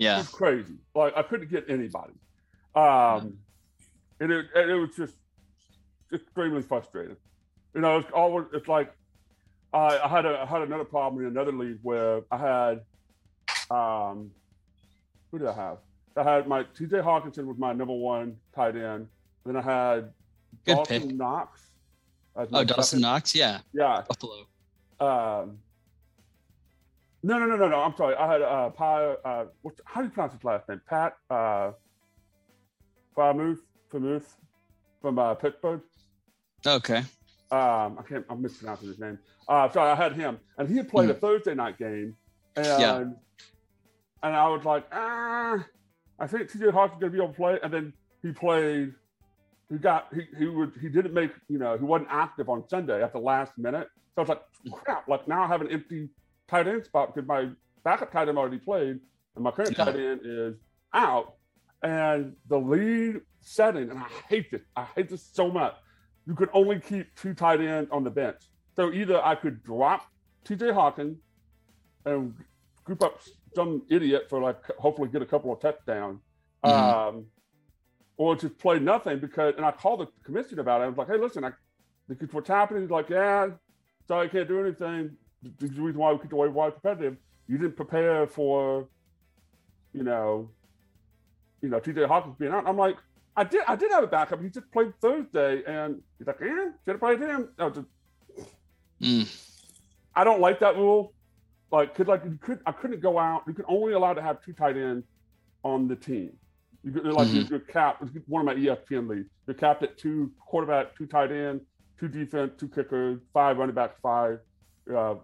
[0.00, 0.18] It Yeah.
[0.18, 0.76] was crazy.
[0.94, 2.14] Like I couldn't get anybody.
[2.74, 3.38] Um,
[4.20, 5.14] and it, and it was just
[6.12, 7.16] extremely frustrating.
[7.74, 8.92] You know, it's always it's like
[9.72, 12.80] I, I had a I had another problem in another league where I had
[13.70, 14.30] um
[15.32, 15.78] who did I have?
[16.16, 19.08] I had my TJ Hockenson was my number one tight end.
[19.48, 20.12] Then I had
[20.66, 21.16] Good Dawson pick.
[21.16, 21.60] Knox.
[22.36, 23.00] Oh, Dawson.
[23.00, 23.34] Knox.
[23.34, 24.02] Yeah, Yeah.
[24.06, 24.40] Buffalo.
[25.00, 25.58] Um,
[27.22, 27.80] no, no, no, no, no.
[27.80, 28.14] I'm sorry.
[28.14, 29.04] I had uh, Pi.
[29.24, 30.82] Uh, what, how do you pronounce his last name?
[30.86, 31.16] Pat.
[31.30, 31.70] Uh,
[33.16, 34.26] Famuth, Famuth
[35.00, 35.80] from uh, Pittsburgh.
[36.66, 36.98] Okay.
[37.50, 38.26] Um, I can't.
[38.28, 39.18] I'm mispronouncing his name.
[39.48, 42.14] Uh, sorry, I had him, and he had played a Thursday night game,
[42.54, 42.98] and Yeah.
[42.98, 45.64] and I was like, ah,
[46.20, 48.92] I think TJ Hawks is gonna be able to play, and then he played.
[49.70, 53.02] He got he he would he didn't make you know he wasn't active on Sunday
[53.02, 55.06] at the last minute, so I was like, crap!
[55.08, 56.08] Like now I have an empty
[56.48, 57.50] tight end spot because my
[57.84, 58.98] backup tight end already played,
[59.34, 59.84] and my current Yeah.
[59.84, 60.54] tight end is
[60.94, 61.34] out,
[61.82, 64.62] and the lead setting, and I hate this.
[64.74, 65.74] I hate this so much
[66.26, 68.36] you could only keep two tight ends on the bench.
[68.76, 70.06] So either I could drop
[70.44, 71.16] TJ Hawkins
[72.04, 72.34] and
[72.84, 73.18] group up
[73.54, 76.20] some idiot for like hopefully get a couple of touchdowns,
[76.64, 76.68] Mhm.
[76.70, 77.26] um,
[78.18, 79.54] or just play nothing because.
[79.56, 80.84] And I called the commissioner about it.
[80.84, 81.52] I was like, "Hey, listen, I,
[82.08, 83.48] because what's happening is like, yeah,
[84.06, 85.16] sorry, I can't do anything.
[85.42, 87.16] This is the reason why we keep the waiver wire competitive.
[87.46, 88.88] You didn't prepare for,
[89.92, 90.50] you know,
[91.62, 92.66] you know, TJ Hawkins being out.
[92.66, 92.96] I'm like,
[93.36, 94.42] I did, I did have a backup.
[94.42, 97.50] He just played Thursday, and he's like, yeah, should have played him.
[97.58, 97.86] No, just,
[99.00, 99.28] Mm.
[100.16, 101.12] I don't like that rule.
[101.70, 103.42] Like, cause like you could, I couldn't go out.
[103.46, 105.06] You could only allow to have two tight ends
[105.62, 106.32] on the team.
[106.84, 107.50] You could like you're, Mhm.
[107.50, 108.02] you're capped.
[108.26, 111.60] One of my E ESPN leagues, you're capped at two quarterback, two tight end,
[111.98, 114.38] two defense, two kickers, five running back, five,
[114.94, 115.16] uh,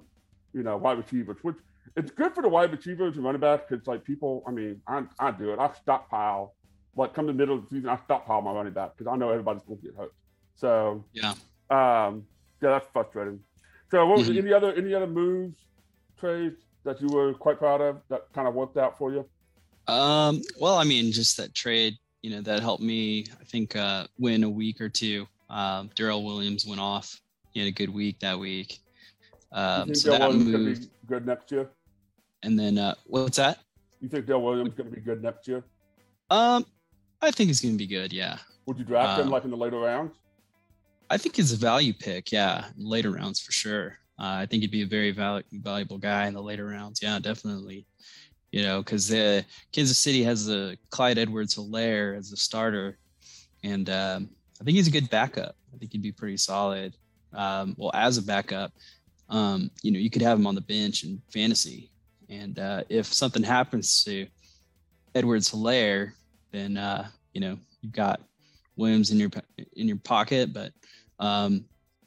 [0.53, 1.37] you know, wide receivers.
[1.43, 1.57] Which
[1.97, 4.43] it's good for the wide receivers and running backs because like people.
[4.47, 5.59] I mean, I I do it.
[5.59, 6.55] I stockpile.
[6.97, 9.31] Like come the middle of the season, I stockpile my running back because I know
[9.31, 10.13] everybody's going to get hurt.
[10.57, 11.35] So Yeah.
[11.71, 12.27] um,
[12.61, 13.41] yeah, that's frustrating.
[13.91, 14.39] So, what was Mhm.
[14.39, 15.67] any other any other moves,
[16.19, 19.29] trades that you were quite proud of that kind of worked out for you?
[19.87, 24.07] Um, well, I mean, just that trade, you know, that helped me, I think, uh,
[24.19, 25.27] win a week or two.
[25.51, 27.21] Um, Darrel Williams went off.
[27.53, 28.81] He had a good week that week.
[29.53, 30.81] You Um, think so Dale that Williams moved.
[30.83, 31.71] be good next year?
[32.43, 33.59] And then, uh, what's that?
[34.01, 35.65] You think Dale Williams is going to be good next year?
[36.31, 36.67] Um,
[37.23, 38.13] I think he's going to be good.
[38.13, 38.39] Yeah.
[38.67, 40.15] Would you draft him Um, like in the later rounds?
[41.11, 42.33] I think he's a value pick.
[42.33, 42.67] Yeah.
[42.77, 43.99] Later rounds for sure.
[44.19, 47.01] Uh, I think he'd be a very val- valuable guy in the later rounds.
[47.03, 47.87] Yeah, definitely.
[48.55, 52.99] You know, because uh, Kansas City has a Clyde Edwards Helaire as a starter.
[53.65, 54.29] And um,
[54.61, 55.57] I think he's a good backup.
[55.75, 56.95] I think he'd be pretty solid.
[57.33, 58.71] Um, well, as a backup,
[59.29, 61.91] um, you know, you could have him on the bench in fantasy.
[62.29, 64.29] And uh, if something happens to
[65.17, 66.13] Edwards Helaire,
[66.53, 68.21] then, uh, you know, you've got
[68.77, 69.31] Williams in your
[69.75, 70.71] in your pocket, but
[71.19, 71.65] um,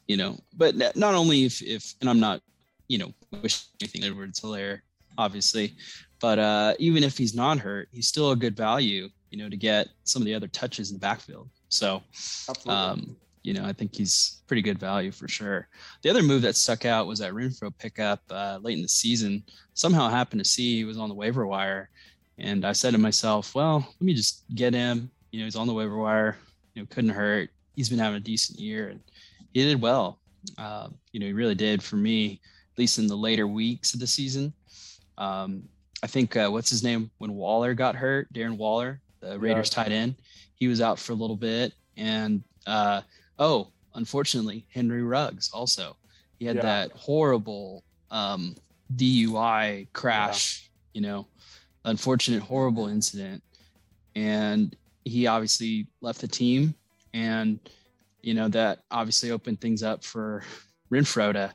[0.08, 2.42] you know, but not only if if and I'm not,
[2.88, 3.12] you know,
[3.44, 4.80] wishing anything Edwards Helaire,
[5.18, 5.76] obviously,
[6.20, 9.58] but uh, even if he's not hurt, he's still a good value, you know, to
[9.58, 11.50] get some of the other touches in the backfield.
[11.70, 12.02] So,
[12.68, 15.68] um, you know, I think he's pretty good value for sure.
[16.02, 19.44] The other move that stuck out was that Renfrow pickup uh, late in the season.
[19.74, 21.90] Somehow happened to see he was on the waiver wire,
[22.38, 25.12] and I said to myself, "Well, let me just get him.
[25.32, 26.38] You know, he's on the waiver wire.
[26.74, 27.50] You know, couldn't hurt.
[27.76, 29.00] He's been having a decent year, and
[29.54, 30.20] he did well.
[30.58, 32.40] Uh, you know, he really did for me,
[32.74, 34.54] at least in the later weeks of the season.
[35.18, 35.64] Um,
[36.04, 39.92] I think uh, what's his name when Waller got hurt, Darren Waller, the Raiders tight
[39.92, 40.16] end,
[40.56, 43.02] he was out for a little bit, and uh,
[43.40, 45.98] oh, unfortunately, Henry Ruggs also.
[46.40, 46.62] He had Yeah.
[46.64, 48.56] that horrible um,
[48.96, 51.28] DUI crash, you know,
[51.86, 53.44] unfortunate, horrible incident.
[54.16, 56.76] And he obviously left the team.
[57.14, 57.60] And,
[58.22, 60.44] you know, that obviously opened things up for
[60.92, 61.54] Renfrow to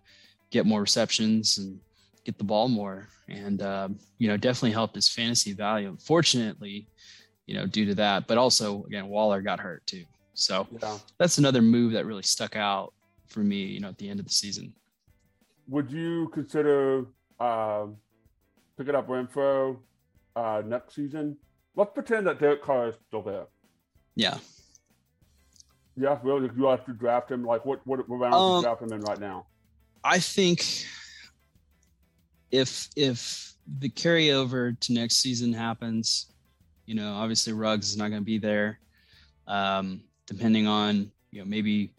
[0.51, 1.81] get more receptions and
[2.25, 3.09] get the ball more.
[3.29, 5.97] And, um, you know, definitely helped his fantasy value.
[6.01, 6.89] Fortunately,
[7.47, 8.27] you know, due to that.
[8.27, 10.05] But also, again, Waller got hurt too.
[10.35, 10.99] So yeah.
[11.19, 12.93] that's another move that really stuck out
[13.29, 14.75] for me, you know, at the end of the season.
[15.69, 17.07] Would you consider
[17.41, 17.97] um,
[18.77, 19.79] picking up Renfrow
[20.37, 21.37] uh, next season?
[21.77, 23.47] Let's pretend that Derek Carr is still there.
[24.15, 24.39] Yeah.
[25.97, 27.45] Yeah, well, if you have to draft him.
[27.45, 29.47] Like, what what round um, you draft him in right now?
[30.03, 30.87] I think
[32.53, 36.33] if if the carryover to next season happens,
[36.87, 38.79] you know, obviously Ruggs is not going to be there.
[39.49, 41.93] Um, depending on you know maybe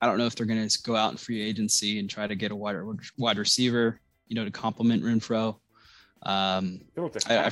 [0.00, 2.34] I don't know if they're going to go out in free agency and try to
[2.34, 2.76] get a wide
[3.18, 5.56] wide receiver, you know, to complement Renfrow.
[6.22, 6.80] Um,
[7.28, 7.50] I, I,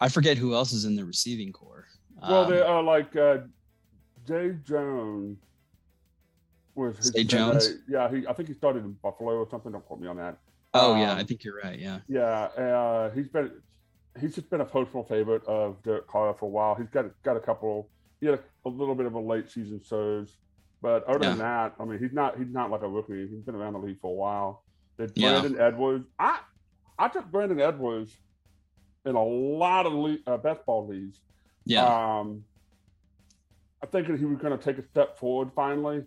[0.00, 1.86] I, forget who else is in the receiving core.
[2.20, 3.38] Well, um, they are like uh,
[4.26, 5.38] Zay Jones
[6.74, 7.74] was his Zay Jones.
[7.88, 9.70] yeah, he I think he started in Buffalo or something.
[9.70, 10.38] Don't quote me on that.
[10.74, 11.78] Oh um, yeah, I think you're right.
[11.78, 12.00] Yeah.
[12.08, 13.52] Yeah, uh, he's been
[14.20, 16.74] he's just been a personal favorite of Derek Carr for a while.
[16.74, 17.88] He's got got a couple.
[18.20, 20.30] He had a, a little bit of a late season surge,
[20.82, 21.30] but other yeah.
[21.30, 23.28] than that, I mean, he's not he's not like a rookie.
[23.28, 24.64] He's been around the league for a while.
[24.96, 25.66] Brandon yeah.
[25.66, 26.06] Edwards?
[26.18, 26.40] I
[26.98, 28.16] I took Brandon Edwards
[29.04, 31.20] in a lot of le- uh, best ball leagues.
[31.64, 31.84] Yeah.
[31.84, 32.44] Um,
[33.82, 36.04] I think that he was going to take a step forward finally,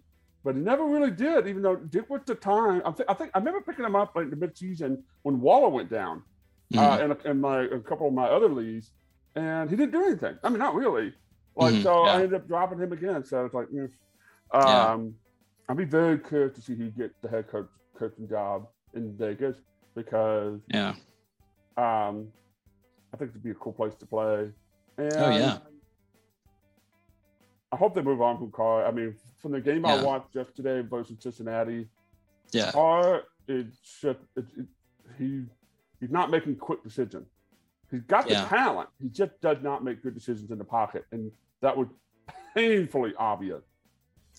[0.47, 1.45] but he never really did.
[1.45, 4.15] Even though Dick was the time, I, th- I think I remember picking him up
[4.15, 6.23] like in the midseason when Waller went down,
[6.73, 7.12] uh, mm-hmm.
[7.12, 8.91] uh, in, in my a couple of my other leagues,
[9.36, 10.38] and he didn't do anything.
[10.45, 11.12] I mean, not really.
[11.57, 11.83] Like mm-hmm.
[11.83, 12.12] so, yeah.
[12.12, 13.25] I ended up dropping him again.
[13.25, 13.89] So it's like, mm.
[14.53, 14.97] um, yeah.
[15.67, 17.67] I'd be very curious to see who gets the head coach
[17.99, 19.57] coaching job in Vegas
[19.95, 20.93] because yeah,
[21.75, 22.29] um,
[23.13, 24.49] I think it'd be a cool place to play.
[24.97, 25.57] And oh yeah.
[27.71, 28.86] I hope they move on from Carr.
[28.86, 29.95] I mean, from the game yeah.
[29.95, 31.88] I watched yesterday versus Cincinnati,
[32.51, 34.65] yeah, Carr is just it, it,
[35.17, 35.43] he
[35.99, 37.27] he's not making quick decisions.
[37.91, 38.43] He's got yeah.
[38.43, 38.89] the talent.
[39.01, 41.88] He just does not make good decisions in the pocket, and that was
[42.56, 43.63] painfully obvious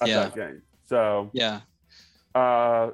[0.01, 0.21] at yeah.
[0.21, 0.62] that game.
[0.85, 1.61] So yeah,
[2.35, 2.91] uh,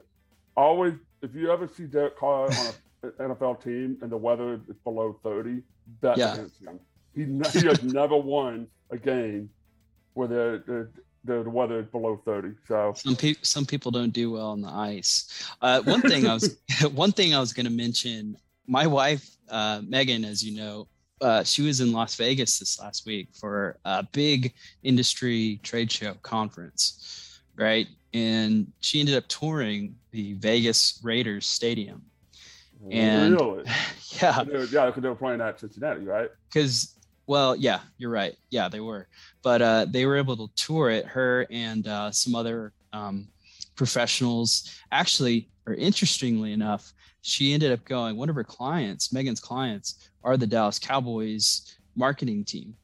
[0.57, 4.77] always if you ever see Derek Carr on an NFL team and the weather is
[4.83, 5.63] below thirty,
[6.01, 6.35] bet yeah.
[6.35, 6.81] against him.
[7.15, 9.49] He, he has never won a game
[10.15, 10.89] where the, the
[11.27, 12.93] the weather is below 30 so.
[12.97, 15.47] Some people some people don't do well on the ice.
[15.61, 16.57] Uh, one thing i was
[16.93, 20.89] one thing i was going to mention my wife uh, megan as you know
[21.21, 26.13] uh, she was in las vegas this last week for a big industry trade show
[26.23, 27.25] conference
[27.57, 27.87] right?
[28.13, 32.03] And she ended up touring the vegas raiders stadium.
[32.91, 33.65] And really?
[34.21, 34.43] yeah.
[34.43, 36.29] Yeah because they were playing at cincinnati right?
[36.49, 36.94] Because
[37.27, 38.35] well, yeah, you're right.
[38.51, 39.09] Yeah, they were,
[39.43, 41.07] but uh, they were able to tour it.
[41.07, 43.29] Her and uh, some other um,
[43.77, 48.17] professionals actually, or interestingly enough, she ended up going.
[48.17, 52.75] One of her clients, Megan's clients, are the Dallas Cowboys marketing team,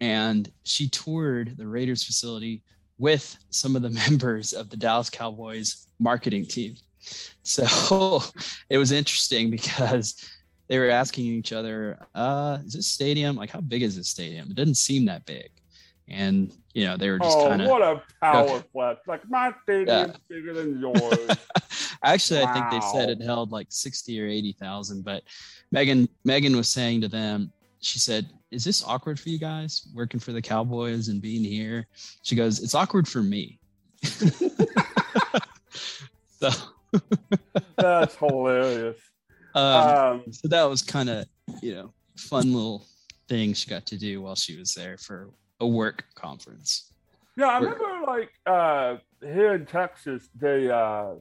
[0.00, 2.62] and she toured the Raiders facility
[2.98, 6.76] with some of the members of the Dallas Cowboys marketing team.
[7.42, 8.22] So
[8.70, 10.14] it was interesting because
[10.68, 14.50] they were asking each other, uh, is this stadium like how big is this stadium?
[14.50, 15.50] It doesn't seem that big.
[16.08, 19.06] And you know, they were just oh, kind of what a power flex.
[19.06, 20.16] Like my stadium's yeah.
[20.28, 21.36] bigger than yours.
[22.04, 22.50] Actually, wow.
[22.50, 25.22] I think they said it held like 60 or 80,000, but
[25.72, 30.20] Megan Megan was saying to them, she said, Is this awkward for you guys working
[30.20, 31.86] for the Cowboys and being here?
[32.22, 33.58] She goes, It's awkward for me.
[34.02, 36.50] so
[37.76, 38.98] that's hilarious.
[39.54, 41.26] Um, um, so that was kind of
[41.62, 42.84] you know fun little
[43.28, 46.92] thing she got to do while she was there for a work conference.
[47.36, 51.14] Yeah, I remember like uh, here in Texas, they uh,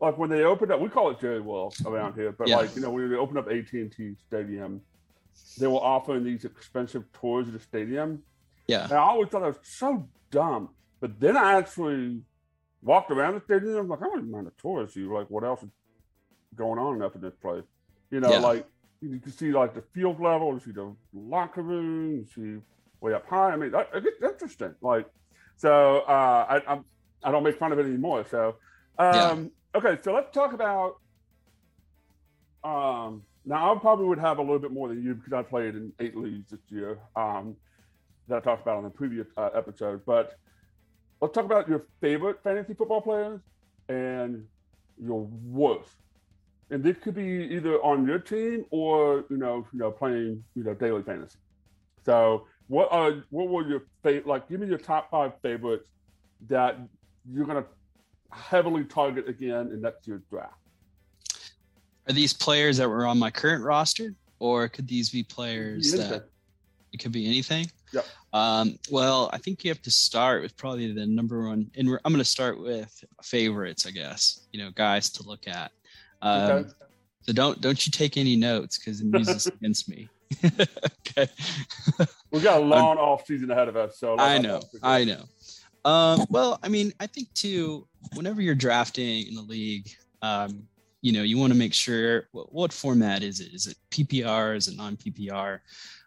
[0.00, 0.80] like when they opened up.
[0.80, 2.56] We call it Jerry World around here, but yeah.
[2.56, 4.80] like you know when they opened up AT and T Stadium,
[5.58, 8.22] they were offering these expensive tours of the stadium.
[8.66, 10.70] Yeah, and I always thought that was so dumb.
[11.00, 12.20] But then I actually
[12.82, 13.76] walked around the stadium.
[13.76, 14.88] I'm like, I don't mind a tour.
[14.88, 15.70] See, like, what else is
[16.56, 17.64] going on enough in this place.
[18.10, 18.38] You know, yeah.
[18.38, 18.66] like
[19.00, 22.62] you can see like the field level, you see the locker room, you see
[23.00, 23.50] way up high.
[23.50, 24.74] I mean, that, it's interesting.
[24.80, 25.06] Like,
[25.56, 26.84] so uh, I I'm,
[27.22, 28.24] I don't make fun of it anymore.
[28.30, 28.56] So,
[28.98, 29.78] um, yeah.
[29.78, 30.96] okay, so let's talk about.
[32.64, 35.76] Um, now I probably would have a little bit more than you because I played
[35.76, 36.98] in eight leagues this year.
[37.14, 37.56] Um,
[38.28, 40.36] that I talked about on the previous uh, episode, but
[41.20, 43.40] let's talk about your favorite fantasy football players
[43.88, 44.44] and
[45.00, 45.96] your worst
[46.70, 50.64] and this could be either on your team or you know, you know, playing you
[50.64, 51.38] know daily fantasy.
[52.04, 54.26] So, what are what were your favorite?
[54.26, 55.88] Like, give me your top five favorites
[56.48, 56.78] that
[57.30, 57.68] you're going to
[58.30, 60.54] heavily target again in next year's draft.
[62.08, 66.28] Are these players that were on my current roster, or could these be players that
[66.92, 67.70] it could be anything?
[67.92, 68.02] Yeah.
[68.32, 72.12] Um, well, I think you have to start with probably the number one, and I'm
[72.12, 74.46] going to start with favorites, I guess.
[74.52, 75.72] You know, guys to look at.
[76.22, 76.70] Um, okay.
[77.22, 80.08] So don't don't you take any notes because it uses against me.
[80.44, 81.28] okay.
[82.30, 85.24] We've got a long off season ahead of us, so I know, I know.
[85.84, 89.88] Um, well, I mean, I think too, whenever you're drafting in the league,
[90.20, 90.64] um,
[91.00, 93.54] you know, you want to make sure what, what, format is it?
[93.54, 94.56] Is it PPR?
[94.56, 95.60] Is it non PPR?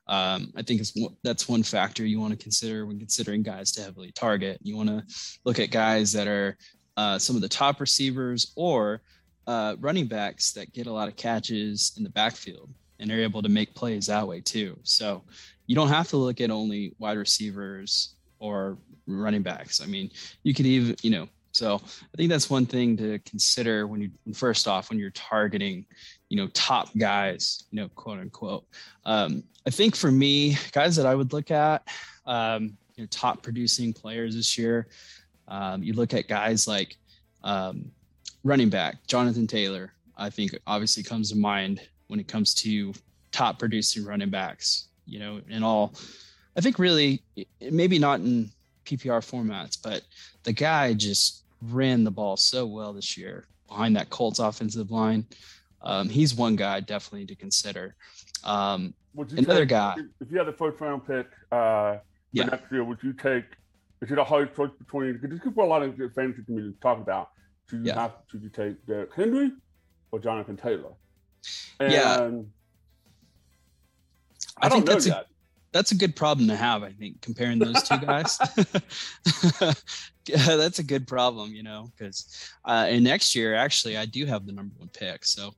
[0.08, 3.84] Um, I think it's, that's one factor you want to consider when considering guys to
[3.84, 4.60] heavily target.
[4.62, 5.04] You want to
[5.45, 6.58] look at guys that are
[6.98, 9.02] uh, some of the top receivers or
[9.50, 13.42] uh, running backs that get a lot of catches in the backfield and are able
[13.42, 14.78] to make plays that way too.
[14.84, 15.24] So
[15.66, 19.82] you don't have to look at only wide receivers or running backs.
[19.82, 20.12] I mean,
[20.44, 24.12] you could even, you know, so I think that's one thing to consider when you
[24.36, 25.84] first off when you're targeting,
[26.30, 28.68] you know, top guys, you know, quote unquote.
[29.06, 31.88] Um, I think for me, guys that I would look at,
[32.28, 34.90] um, you know, top producing players this year.
[35.48, 36.98] Um, you look at guys like
[37.44, 37.90] um,
[38.43, 39.93] running back Jonathan Taylor.
[40.17, 42.93] I think obviously comes to mind when it comes to
[43.32, 44.88] top producing running backs.
[45.06, 45.93] You know, in all,
[46.56, 47.21] I think really
[47.62, 48.52] maybe not in
[48.86, 50.02] PPR formats, but
[50.43, 55.25] the guy just ran the ball so well this year behind that Colts offensive line.
[55.82, 57.95] Um, he's one guy definitely to consider.
[58.43, 59.95] Um, another take, guy.
[60.19, 61.97] If you had the first round pick uh,
[62.32, 62.45] yeah.
[62.45, 63.45] next year, would you take?
[64.02, 65.13] Is it a hard choice between?
[65.13, 67.32] Because there's people a lot of fantasy communities talk about.
[67.70, 68.02] Should you yeah.
[68.02, 68.14] have?
[68.28, 69.52] Should you take Derrick Henry
[70.12, 70.94] or Jonathan Taylor?
[71.80, 72.30] And yeah.
[74.62, 75.26] I, I think that's a,
[75.72, 76.84] that's a good problem to have.
[76.84, 78.38] I think comparing those two guys,
[80.26, 84.46] that's a good problem, you know, because uh, in next year, actually, I do have
[84.46, 85.26] the number one pick.
[85.26, 85.54] So,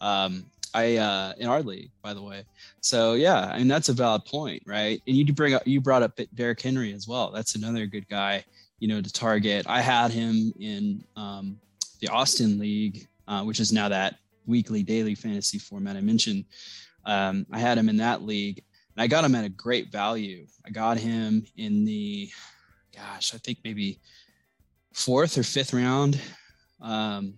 [0.00, 2.44] um, I uh, in our league, by the way.
[2.80, 5.00] So yeah, I mean that's a valid point, right?
[5.06, 7.30] And you bring up you brought up Derrick Henry as well.
[7.32, 8.44] That's another good guy,
[8.78, 9.64] you know, to target.
[9.66, 11.58] I had him in um,
[12.00, 16.44] the Austin League, uh, which is now that weekly daily fantasy format I mentioned.
[17.06, 18.62] Um, I had him in that league,
[18.94, 20.46] and I got him at a great value.
[20.66, 22.28] I got him in the,
[22.94, 23.98] gosh, I think maybe
[24.92, 26.20] fourth or fifth round.
[26.82, 27.34] Um,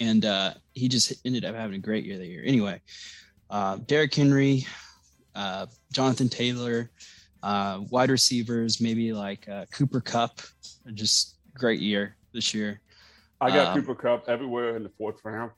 [0.00, 2.42] and uh, he just ended up having a great year that year.
[2.44, 2.80] Anyway,
[3.50, 4.66] uh, Derrick Henry,
[5.34, 6.90] uh, Jonathan Taylor,
[7.42, 10.40] uh, wide receivers, maybe like uh, Cooper Kupp,
[10.94, 12.80] just great year this year.
[13.40, 15.52] I got um, Cooper Kupp everywhere in the fourth round.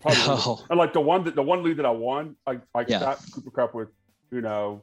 [0.00, 0.64] Probably, oh.
[0.70, 3.00] and like the one that the one league that I won, I I yeah.
[3.00, 3.88] got Cooper Kupp with
[4.34, 4.82] you know,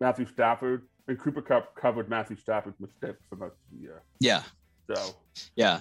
[0.00, 4.02] Matthew Stafford and Cooper Kupp covered Matthew Stafford's mistakes for most of the year.
[4.18, 4.42] Yeah.
[4.88, 5.14] So.
[5.56, 5.80] Yeah.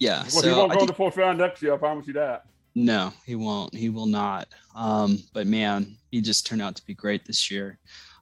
[0.00, 0.22] Yeah.
[0.22, 1.74] Well, so he won't go to the fourth round next year.
[1.74, 2.46] I promise you that.
[2.74, 3.74] No, he won't.
[3.74, 4.48] He will not.
[4.74, 7.78] Um, but man, he just turned out to be great this year.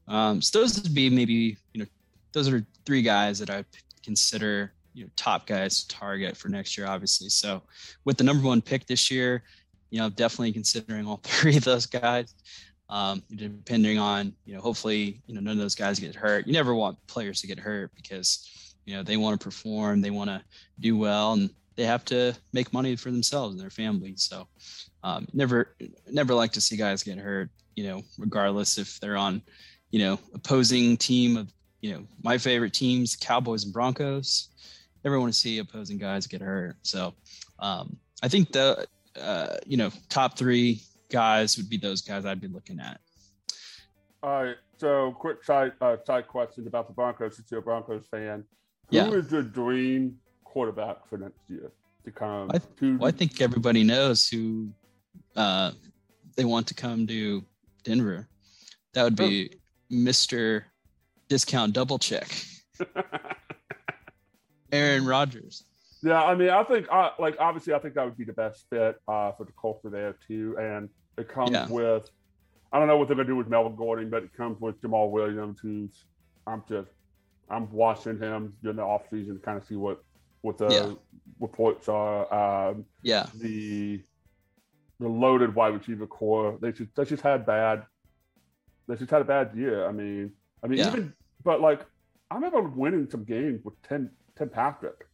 [0.06, 1.86] Um, so those would be maybe you know,
[2.32, 3.64] those are three guys that I
[4.02, 7.30] consider you know top guys to target for next year, obviously.
[7.30, 7.62] So
[8.04, 9.44] with the number one pick this year,
[9.90, 12.34] you know, definitely considering all three of those guys
[12.90, 16.52] um, depending on you know hopefully you know none of those guys get hurt you
[16.52, 20.30] never want players to get hurt because you know they want to perform they want
[20.30, 20.42] to
[20.80, 24.46] do well and they have to make money for themselves and their families so
[25.04, 25.74] um, never
[26.10, 29.40] never like to see guys get hurt you know regardless if they're on
[29.90, 34.48] you know opposing team of you know my favorite teams cowboys and broncos
[35.04, 37.14] never want to see opposing guys get hurt so
[37.60, 38.86] um, i think the
[39.18, 43.00] uh, you know top three guys would be those guys I'd be looking at.
[44.22, 44.56] All right.
[44.78, 47.36] So, quick side uh, side question about the Broncos.
[47.36, 48.44] Since you're a Broncos fan,
[48.90, 49.10] who yeah.
[49.10, 50.16] is your dream
[50.48, 51.70] quarterback for next year
[52.04, 52.50] to come?
[52.52, 54.70] I, to well, I think everybody knows who
[55.36, 55.72] uh,
[56.36, 57.44] they want to come to
[57.84, 58.28] Denver.
[58.94, 59.56] That would be oh.
[59.90, 60.66] Mister
[61.28, 62.30] Discount Double Check,
[64.72, 65.64] Aaron Rodgers.
[66.02, 68.66] Yeah, I mean, I think, uh, like, obviously, I think that would be the best
[68.70, 71.66] fit uh, for the culture there too, and it comes yeah.
[71.68, 72.08] with,
[72.72, 75.10] I don't know what they're gonna do with Melvin Gordon, but it comes with Jamal
[75.10, 76.04] Williams, who's,
[76.46, 76.90] I'm just,
[77.50, 80.04] I'm watching him during the off season to kind of see what
[80.42, 80.92] what the yeah.
[81.40, 82.70] reports are.
[82.70, 84.02] Um, yeah, the
[85.00, 87.84] the loaded wide receiver core, they just they just had bad,
[88.86, 89.86] they just had a bad year.
[89.86, 90.32] I mean,
[90.62, 90.88] I mean, yeah.
[90.88, 91.12] even
[91.44, 91.80] but like,
[92.30, 95.06] I remember winning some games with Tim Tim Patrick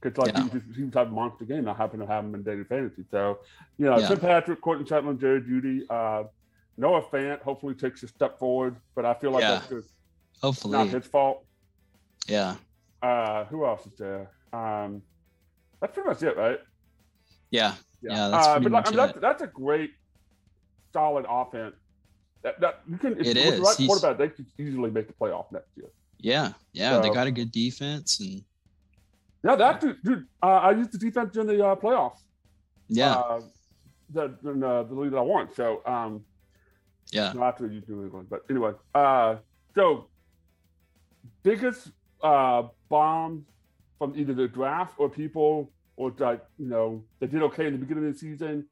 [0.00, 0.44] because like yeah.
[0.44, 1.68] he, just, seems to have monster game.
[1.68, 3.04] I happen to have him in daily fantasy.
[3.10, 3.40] So,
[3.78, 3.98] you know.
[4.06, 6.28] Tim Patrick, Courtland Sutton, Jerry Jeudy, uh,
[6.76, 9.90] Noah Fant hopefully takes a step forward, but I feel like that's just
[10.40, 11.44] hopefully not his fault.
[12.28, 12.54] Yeah.
[13.02, 14.30] Uh, who else is there?
[14.52, 15.02] Um,
[15.80, 16.58] that's pretty much it, right?
[17.50, 17.74] Yeah.
[18.02, 18.10] Yeah.
[18.10, 19.92] yeah that's uh, but like, I mean, that's, that's a great,
[20.92, 21.76] solid offense.
[22.42, 23.18] That, that you can.
[23.20, 23.60] It is.
[23.60, 25.88] Right quarterback, they could easily make the playoff next year.
[26.18, 26.52] Yeah.
[26.72, 26.96] Yeah.
[26.96, 28.42] So, they got a good defense and
[29.44, 32.18] yeah, that dude, dude uh, I used the defense in the uh, playoffs.
[32.88, 33.14] Yeah.
[33.14, 33.40] Uh,
[34.10, 35.48] the, the, uh, the league that I won.
[35.54, 36.24] So, um,
[37.12, 37.32] yeah.
[37.32, 38.72] Not after you New England, but anyway.
[38.94, 39.36] Uh,
[39.74, 40.08] so
[41.42, 41.92] biggest
[42.22, 43.46] uh, bombs
[43.98, 47.78] from either the draft or people or like you know they did okay in the
[47.78, 48.68] beginning of the season,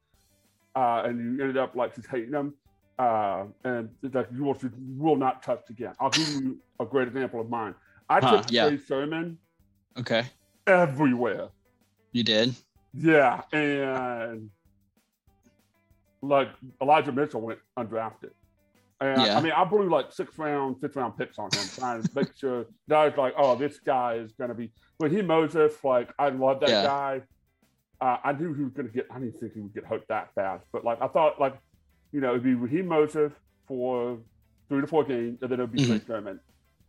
[0.75, 2.53] uh, and you ended up like just hating them,
[2.97, 4.57] uh, and it's like you will,
[4.97, 5.93] will not touch again.
[5.99, 7.75] I'll give you a great example of mine.
[8.09, 8.67] I Huh, took yeah.
[8.69, 9.37] Trey Sermon
[9.99, 10.23] Okay.
[10.65, 11.49] everywhere.
[12.13, 12.55] You did?
[12.93, 14.49] Yeah, and
[16.21, 16.49] like
[16.81, 18.31] Elijah Mitchell went undrafted.
[18.99, 19.37] And Yeah.
[19.37, 22.35] I mean, I blew like six round, fifth round picks on him, trying to make
[22.35, 24.71] sure that I was like, oh, this guy is going to be.
[24.97, 26.83] When he Moses, like, I love that Yeah.
[26.83, 27.21] guy.
[28.01, 30.03] Uh, I knew he was going to get, I didn't think he would get hurt
[30.09, 31.57] that fast, but like, I thought, like,
[32.11, 33.33] you know, it'd be Raheem Mostert
[33.67, 34.19] for
[34.69, 36.39] three to four games, and then it'd be Trey Sermon.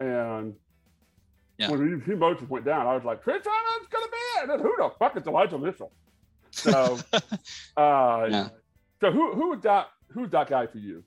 [0.01, 0.09] And
[0.53, 0.57] Mm-hmm.
[1.59, 1.71] Yeah.
[1.71, 4.43] when Raheem Mostert went down, I was like, Trey Sermon's going to be it.
[4.43, 5.93] And then who the fuck is Elijah Mitchell?
[6.53, 7.01] So,
[7.77, 8.49] uh, Yeah.
[9.01, 11.05] so who who was that who's that guy for you?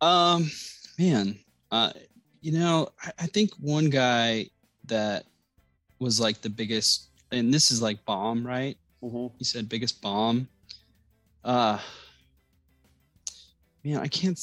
[0.00, 0.50] Um,
[0.98, 1.38] man,
[1.70, 1.92] uh,
[2.40, 4.50] you know, I, I think one guy
[4.84, 5.24] that
[5.98, 8.76] was like the biggest, and this is like bomb, right?
[9.02, 9.34] Mm-hmm.
[9.38, 10.48] You said biggest bomb.
[11.44, 11.78] Uh,
[13.84, 14.42] man, I can't.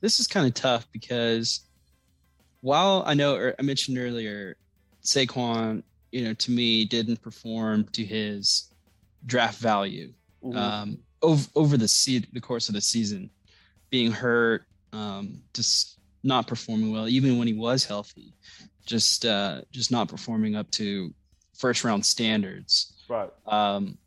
[0.00, 1.60] This is kind of tough because
[2.60, 4.56] while I know, or I mentioned earlier,
[5.02, 5.82] Saquon,
[6.12, 8.70] you know, to me didn't perform to his
[9.26, 10.12] draft value
[10.46, 10.58] Mm-hmm.
[10.58, 13.30] um, over, over the se- the course of the season,
[13.90, 18.32] being hurt, um, just not performing well, even when he was healthy,
[18.84, 21.12] just uh, just not performing up to
[21.56, 22.94] first round standards.
[23.08, 23.30] right.
[23.46, 23.98] Um,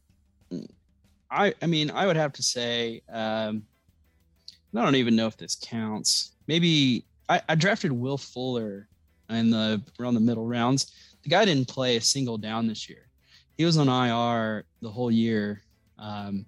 [1.32, 3.64] I I mean I would have to say um,
[4.76, 6.34] I don't even know if this counts.
[6.48, 8.88] Maybe I, I drafted Will Fuller
[9.30, 10.94] in the around the middle rounds.
[11.24, 13.08] The guy didn't play a single down this year.
[13.58, 15.62] He was on IR the whole year.
[15.98, 16.46] Um,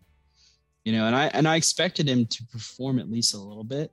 [0.83, 3.91] you know, and I and I expected him to perform at least a little bit.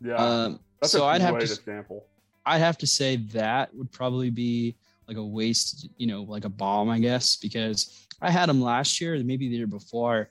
[0.00, 0.14] Yeah.
[0.16, 2.04] Um, That's so a I'd have to example.
[2.44, 4.76] I'd have to say that would probably be
[5.08, 9.00] like a waste, you know, like a bomb, I guess, because I had him last
[9.00, 10.30] year, maybe the year before.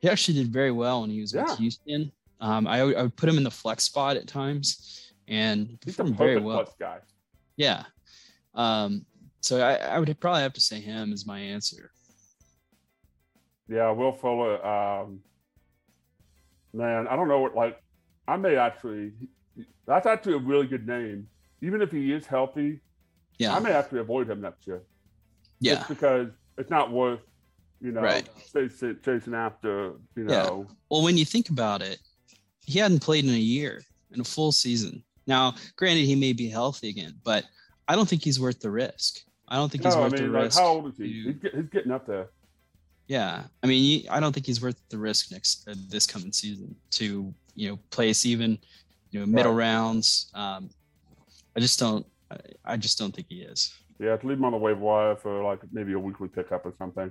[0.00, 1.42] He actually did very well when he was Yeah.
[1.44, 2.10] with Houston.
[2.40, 5.94] Um, I, would- I would put him in the flex spot at times and He's
[5.94, 6.62] a performed very well.
[6.64, 6.98] plus guy.
[7.56, 7.84] Yeah.
[8.54, 9.04] Um,
[9.40, 11.90] so I, I would probably have to say him as my answer.
[13.68, 14.64] Yeah, Will Fuller.
[14.64, 15.20] Um,
[16.72, 17.82] man, I don't know what like.
[18.28, 19.12] I may actually.
[19.86, 21.28] That's actually a really good name.
[21.62, 22.80] Even if he is healthy,
[23.38, 23.54] Yeah.
[23.54, 24.82] I may actually avoid him next year.
[25.58, 25.74] yeah.
[25.76, 27.20] Just because it's not worth,
[27.82, 28.26] you know, Right.
[28.52, 30.42] chasing, chasing after, you Yeah.
[30.44, 30.66] know.
[30.90, 31.98] Well, when you think about it,
[32.64, 35.02] he hadn't played in a year, in a full season.
[35.26, 37.44] Now, granted, he may be healthy again, but
[37.88, 39.18] I don't think he's worth the risk.
[39.48, 40.58] I don't think he's No, I worth mean, the like, risk.
[40.58, 41.22] how old is he?
[41.24, 42.30] He's, get, he's getting up there.
[43.10, 46.76] Yeah, I mean, I don't think he's worth the risk next uh, this coming season
[46.92, 48.56] to you know place even
[49.10, 49.64] you know middle Right.
[49.66, 50.30] rounds.
[50.32, 50.70] Um,
[51.56, 52.06] I just don't.
[52.30, 53.74] I, I just don't think he is.
[53.98, 56.72] Yeah, to leave him on the waiver wire for like maybe a weekly pickup or
[56.78, 57.10] something.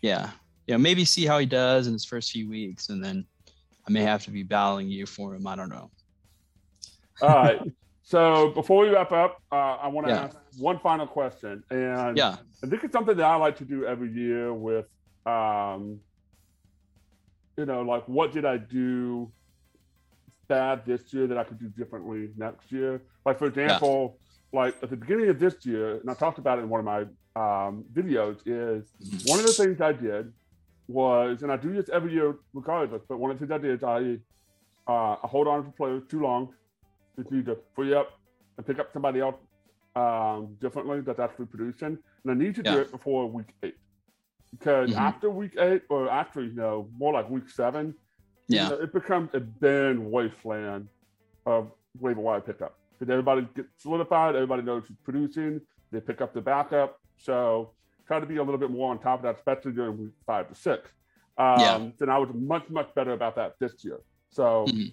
[0.00, 0.30] Yeah,
[0.66, 0.78] yeah.
[0.78, 3.26] Maybe see how he does in his first few weeks, and then
[3.86, 5.46] I may have to be battling you for him.
[5.46, 5.90] I don't know.
[7.20, 7.60] All right.
[8.06, 10.24] So before we wrap up, uh, I want to Yeah.
[10.24, 13.86] ask one final question, and Yeah, I think it's something that I like to do
[13.86, 14.84] every year with,
[15.26, 16.00] um,
[17.56, 19.32] you know, like what did I do
[20.48, 23.02] bad this year that I could do differently next year?
[23.24, 24.18] Like for example,
[24.52, 26.86] like at the beginning of this year, and I talked about it in one of
[26.86, 27.00] my
[27.36, 29.24] um, videos, is Mhm.
[29.26, 30.32] one of the things I did
[30.88, 33.74] was, and I do this every year regardless, but one of the things I did
[33.74, 34.20] is I,
[34.86, 36.54] uh, I hold on to players too long.
[37.18, 38.08] Just need to free up
[38.58, 39.36] and pick up somebody else
[39.96, 41.98] um, differently that's actually producing.
[42.24, 43.76] And I need to do it before week eight.
[44.58, 44.96] Because Mhm.
[44.98, 47.86] after week eight, or actually, you know, more like week seven,
[48.48, 50.88] you yeah, know, it becomes a barren wasteland
[51.46, 52.78] of waiver wire pickup.
[52.92, 56.98] Because everybody gets solidified, everybody knows who's producing, they pick up the backup.
[57.16, 57.74] So
[58.06, 60.48] try to be a little bit more on top of that, especially during week five
[60.48, 60.90] to six.
[61.36, 61.90] Um, Yeah.
[61.98, 64.00] Then I was much, much better about that this year.
[64.30, 64.92] So, Mhm.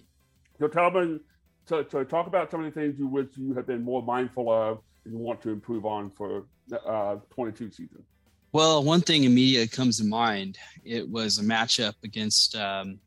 [0.58, 1.20] so tell me,
[1.66, 4.50] so, so talk about some of the things you wish you had been more mindful
[4.50, 6.46] of and you want to improve on for
[6.86, 8.04] uh, 22 season.
[8.52, 10.58] Well, one thing immediately comes to mind.
[10.84, 13.00] It was a matchup against um,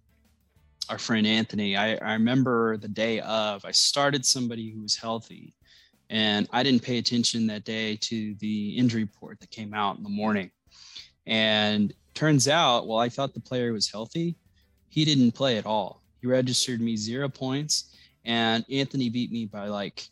[0.90, 1.78] our friend Anthony.
[1.78, 5.54] I, I remember the day of, I started somebody who was healthy,
[6.10, 10.04] and I didn't pay attention that day to the injury report that came out in
[10.04, 10.50] the morning.
[11.28, 14.38] And turns out, well, I thought the player was healthy.
[14.90, 16.02] He didn't play at all.
[16.22, 20.08] He registered me zero points, and Anthony beat me by like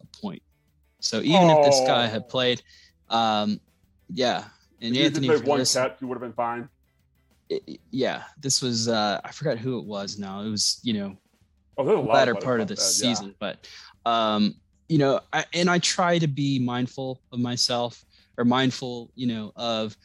[0.00, 0.42] a point.
[1.00, 2.30] So even if this guy had Oh.
[2.30, 2.62] played,
[3.10, 3.60] um,
[4.08, 4.44] yeah,
[4.82, 6.68] and if you Anthony, just for one this- catch, you would have been fine.
[7.48, 10.40] it- yeah, this was uh, I forgot who it was now.
[10.42, 11.16] It was you know
[11.78, 12.86] Oh, lot latter part of the that, yeah.
[12.86, 13.66] season, but
[14.04, 14.54] um,
[14.88, 18.04] you know, I, and I try to be mindful of myself
[18.36, 19.96] or mindful, you know, of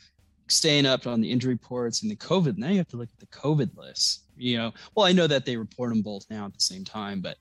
[0.47, 2.57] staying up on the injury reports and the COVID.
[2.57, 4.23] Now you have to look at the COVID list.
[4.37, 7.19] You know, well, I know that they report them both now at the same time,
[7.19, 7.35] but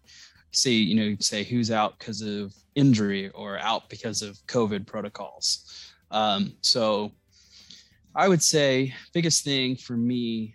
[0.51, 5.93] say, you know, say who's out because of injury or out because of COVID protocols.
[6.11, 7.13] Um, so
[8.17, 10.55] I would say biggest thing for me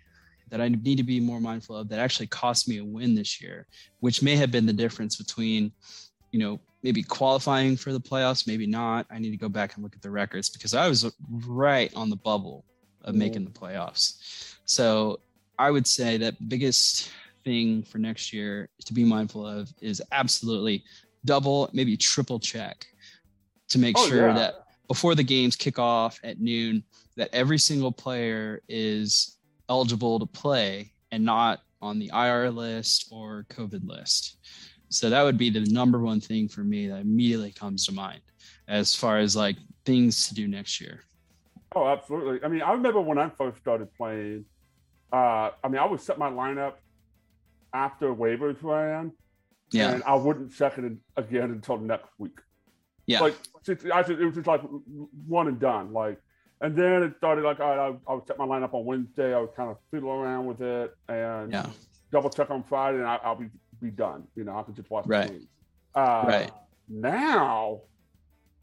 [0.50, 3.40] that I need to be more mindful of that actually cost me a win this
[3.40, 3.66] year,
[4.00, 5.72] which may have been the difference between,
[6.32, 9.06] you know, maybe qualifying for the playoffs, maybe not.
[9.10, 12.10] I need to go back and look at the records because I was right on
[12.10, 12.64] the bubble
[13.02, 14.56] of making the playoffs.
[14.64, 15.20] So
[15.58, 17.10] I would say that biggest
[17.44, 20.84] thing for next year to be mindful of is absolutely
[21.24, 22.86] double, maybe triple check
[23.68, 24.34] to make oh, sure yeah.
[24.34, 24.54] that
[24.88, 26.82] before the games kick off at noon,
[27.16, 29.38] that every single player is
[29.68, 34.38] eligible to play and not on the IR list or COVID list.
[34.88, 38.20] So that would be the number one thing for me that immediately comes to mind
[38.68, 41.00] as far as like things to do next year.
[41.74, 42.40] Oh, absolutely.
[42.44, 44.44] I mean, I remember when I first started playing,
[45.12, 46.74] uh, I mean, I would set my lineup
[47.72, 49.12] after waivers ran.
[49.72, 49.92] Yeah.
[49.92, 52.38] And I wouldn't check it again until next week.
[53.06, 53.20] Yeah.
[53.20, 53.36] Like,
[53.66, 54.60] it was just like
[55.26, 55.94] one and done.
[55.94, 56.18] Like,
[56.62, 59.34] and then it started like, all right, I, I would set my lineup on Wednesday.
[59.34, 61.66] I would kind of fiddle around with it and yeah.
[62.12, 63.50] double check on Friday, and I, will be
[63.80, 64.22] be done.
[64.36, 65.26] You know, I could just watch right.
[65.26, 65.48] the game.
[65.94, 66.50] Uh, right.
[66.88, 67.80] Now,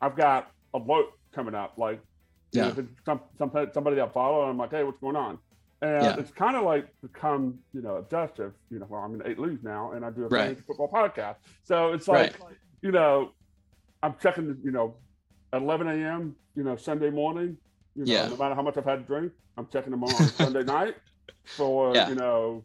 [0.01, 1.73] I've got a vote coming up.
[1.77, 1.99] Like,
[2.53, 2.63] yeah.
[2.63, 5.37] know, if it's some, some, somebody that I follow, I'm like, hey, what's going on?
[5.81, 6.15] And yeah.
[6.17, 8.53] it's kind of like become, you know, obsessive.
[8.71, 10.57] You know, well, I'm in eight leagues now, and I do a right.
[10.65, 11.35] football podcast.
[11.63, 12.55] So it's like, right.
[12.81, 13.31] you know,
[14.01, 14.95] I'm checking, you know,
[15.51, 16.35] at 11 a.m.
[16.55, 17.57] You know, Sunday morning.
[17.95, 18.27] You know, yeah.
[18.27, 20.95] no matter how much I've had to drink, I'm checking them on Sunday night
[21.43, 22.09] for yeah.
[22.09, 22.63] you know,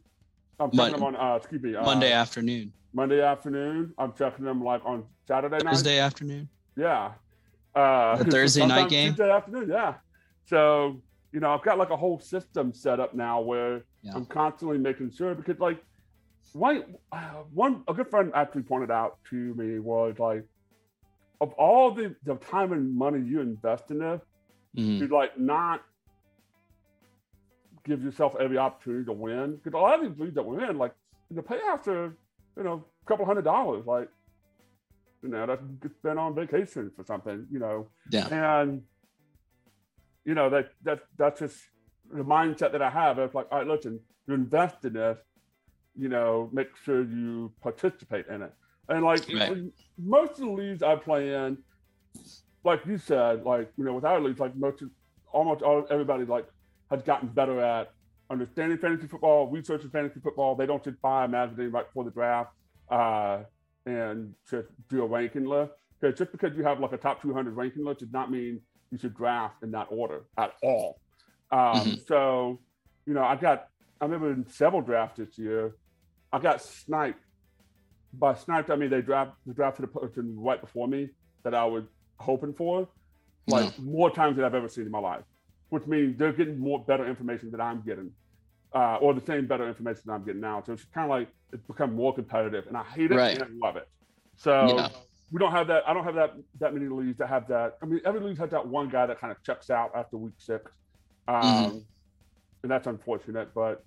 [0.61, 2.73] I'm checking Mon- them on uh, excuse me uh, Monday afternoon.
[2.93, 3.93] Monday afternoon.
[3.99, 5.73] I'm checking them like on Saturday night.
[5.73, 6.49] Thursday afternoon.
[6.77, 7.13] Yeah.
[7.75, 9.11] Uh, the Thursday night game.
[9.11, 9.69] Tuesday afternoon.
[9.69, 9.95] Yeah.
[10.47, 11.01] So
[11.33, 14.13] you know, I've got like a whole system set up now where yeah.
[14.15, 15.83] I'm constantly making sure because like
[16.53, 20.45] one uh, one a good friend actually pointed out to me was like
[21.41, 24.21] of all the, the time and money you invest in this,
[24.77, 25.07] mm-hmm.
[25.07, 25.83] to like not
[27.85, 29.57] give yourself every opportunity to win.
[29.57, 30.93] Because a lot of these leagues that win, like
[31.31, 32.17] the payouts are,
[32.57, 33.87] you know, a couple hundred dollars.
[33.87, 34.09] Like,
[35.23, 35.63] you know, that's
[35.99, 37.89] spent on vacation for something, you know.
[38.11, 38.29] Yeah.
[38.59, 38.83] And
[40.25, 41.57] you know, that that that's just
[42.13, 43.19] the mindset that I have.
[43.19, 45.19] It's like, all right, listen, you invest in this,
[45.97, 48.53] you know, make sure you participate in it.
[48.89, 49.57] And like right.
[49.99, 51.59] most of the leagues I play in,
[52.65, 54.83] like you said, like you know, with our leagues, like most,
[55.33, 56.47] almost all everybody like
[56.91, 57.93] has gotten better at
[58.31, 60.55] understanding fantasy football, researching fantasy football.
[60.55, 62.51] They don't just buy a magazine right before the draft
[62.91, 63.41] uh,
[63.87, 65.73] and just do a ranking list.
[66.01, 68.61] Because just because you have like a top 200 ranking list does not mean
[68.91, 71.01] you should draft in that order at all.
[71.51, 71.95] Um, mm-hmm.
[72.07, 72.61] So,
[73.07, 73.69] you know, I got,
[74.01, 75.77] I remember in several drafts this year,
[76.33, 77.21] I got sniped.
[78.13, 81.11] By sniped, I mean they draft they drafted a person right before me
[81.43, 81.85] that I was
[82.19, 82.89] hoping for,
[83.47, 83.85] like yeah.
[83.85, 85.25] more times than I've ever seen in my life.
[85.71, 88.11] Which means they're getting more better information than I'm getting,
[88.75, 90.63] uh, or the same better information that I'm getting now.
[90.65, 93.35] So it's kind of like it's become more competitive, and I hate it right.
[93.35, 93.89] and I love it.
[94.37, 94.89] So yeah.
[95.33, 95.89] we don't have that.
[95.89, 97.79] I don't have that that many leagues that have that.
[97.83, 100.35] I mean, every league has that one guy that kind of checks out after week
[100.39, 100.71] six,
[101.27, 101.79] um, mm-hmm.
[102.63, 103.53] and that's unfortunate.
[103.55, 103.85] But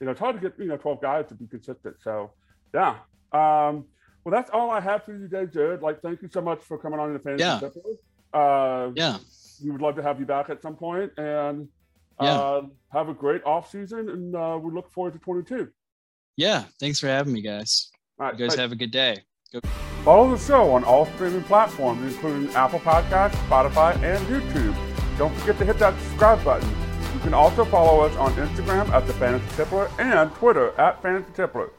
[0.00, 1.96] you know, it's hard to get you know 12 guys to be consistent.
[2.02, 2.32] So
[2.74, 2.96] yeah.
[3.32, 3.84] Um,
[4.28, 5.80] well, that's all I have for you today, Jared.
[5.80, 7.56] Like, thank you so much for coming on in the fantasy yeah.
[7.56, 7.98] episode.
[8.34, 9.16] Uh, yeah.
[9.64, 11.66] We would love to have you back at some point and
[12.20, 12.38] yeah.
[12.38, 12.62] uh,
[12.92, 15.68] have a great off season, and uh, we look forward to 22.
[16.36, 16.64] Yeah.
[16.78, 17.90] Thanks for having me, guys.
[18.20, 19.22] All right, you guys have a good day.
[19.50, 19.60] Go.
[20.04, 24.76] Follow the show on all streaming platforms, including Apple Podcasts, Spotify, and YouTube.
[25.16, 26.68] Don't forget to hit that subscribe button.
[27.14, 31.32] You can also follow us on Instagram at the Fantasy Tippler and Twitter at Fantasy
[31.32, 31.70] Tippler.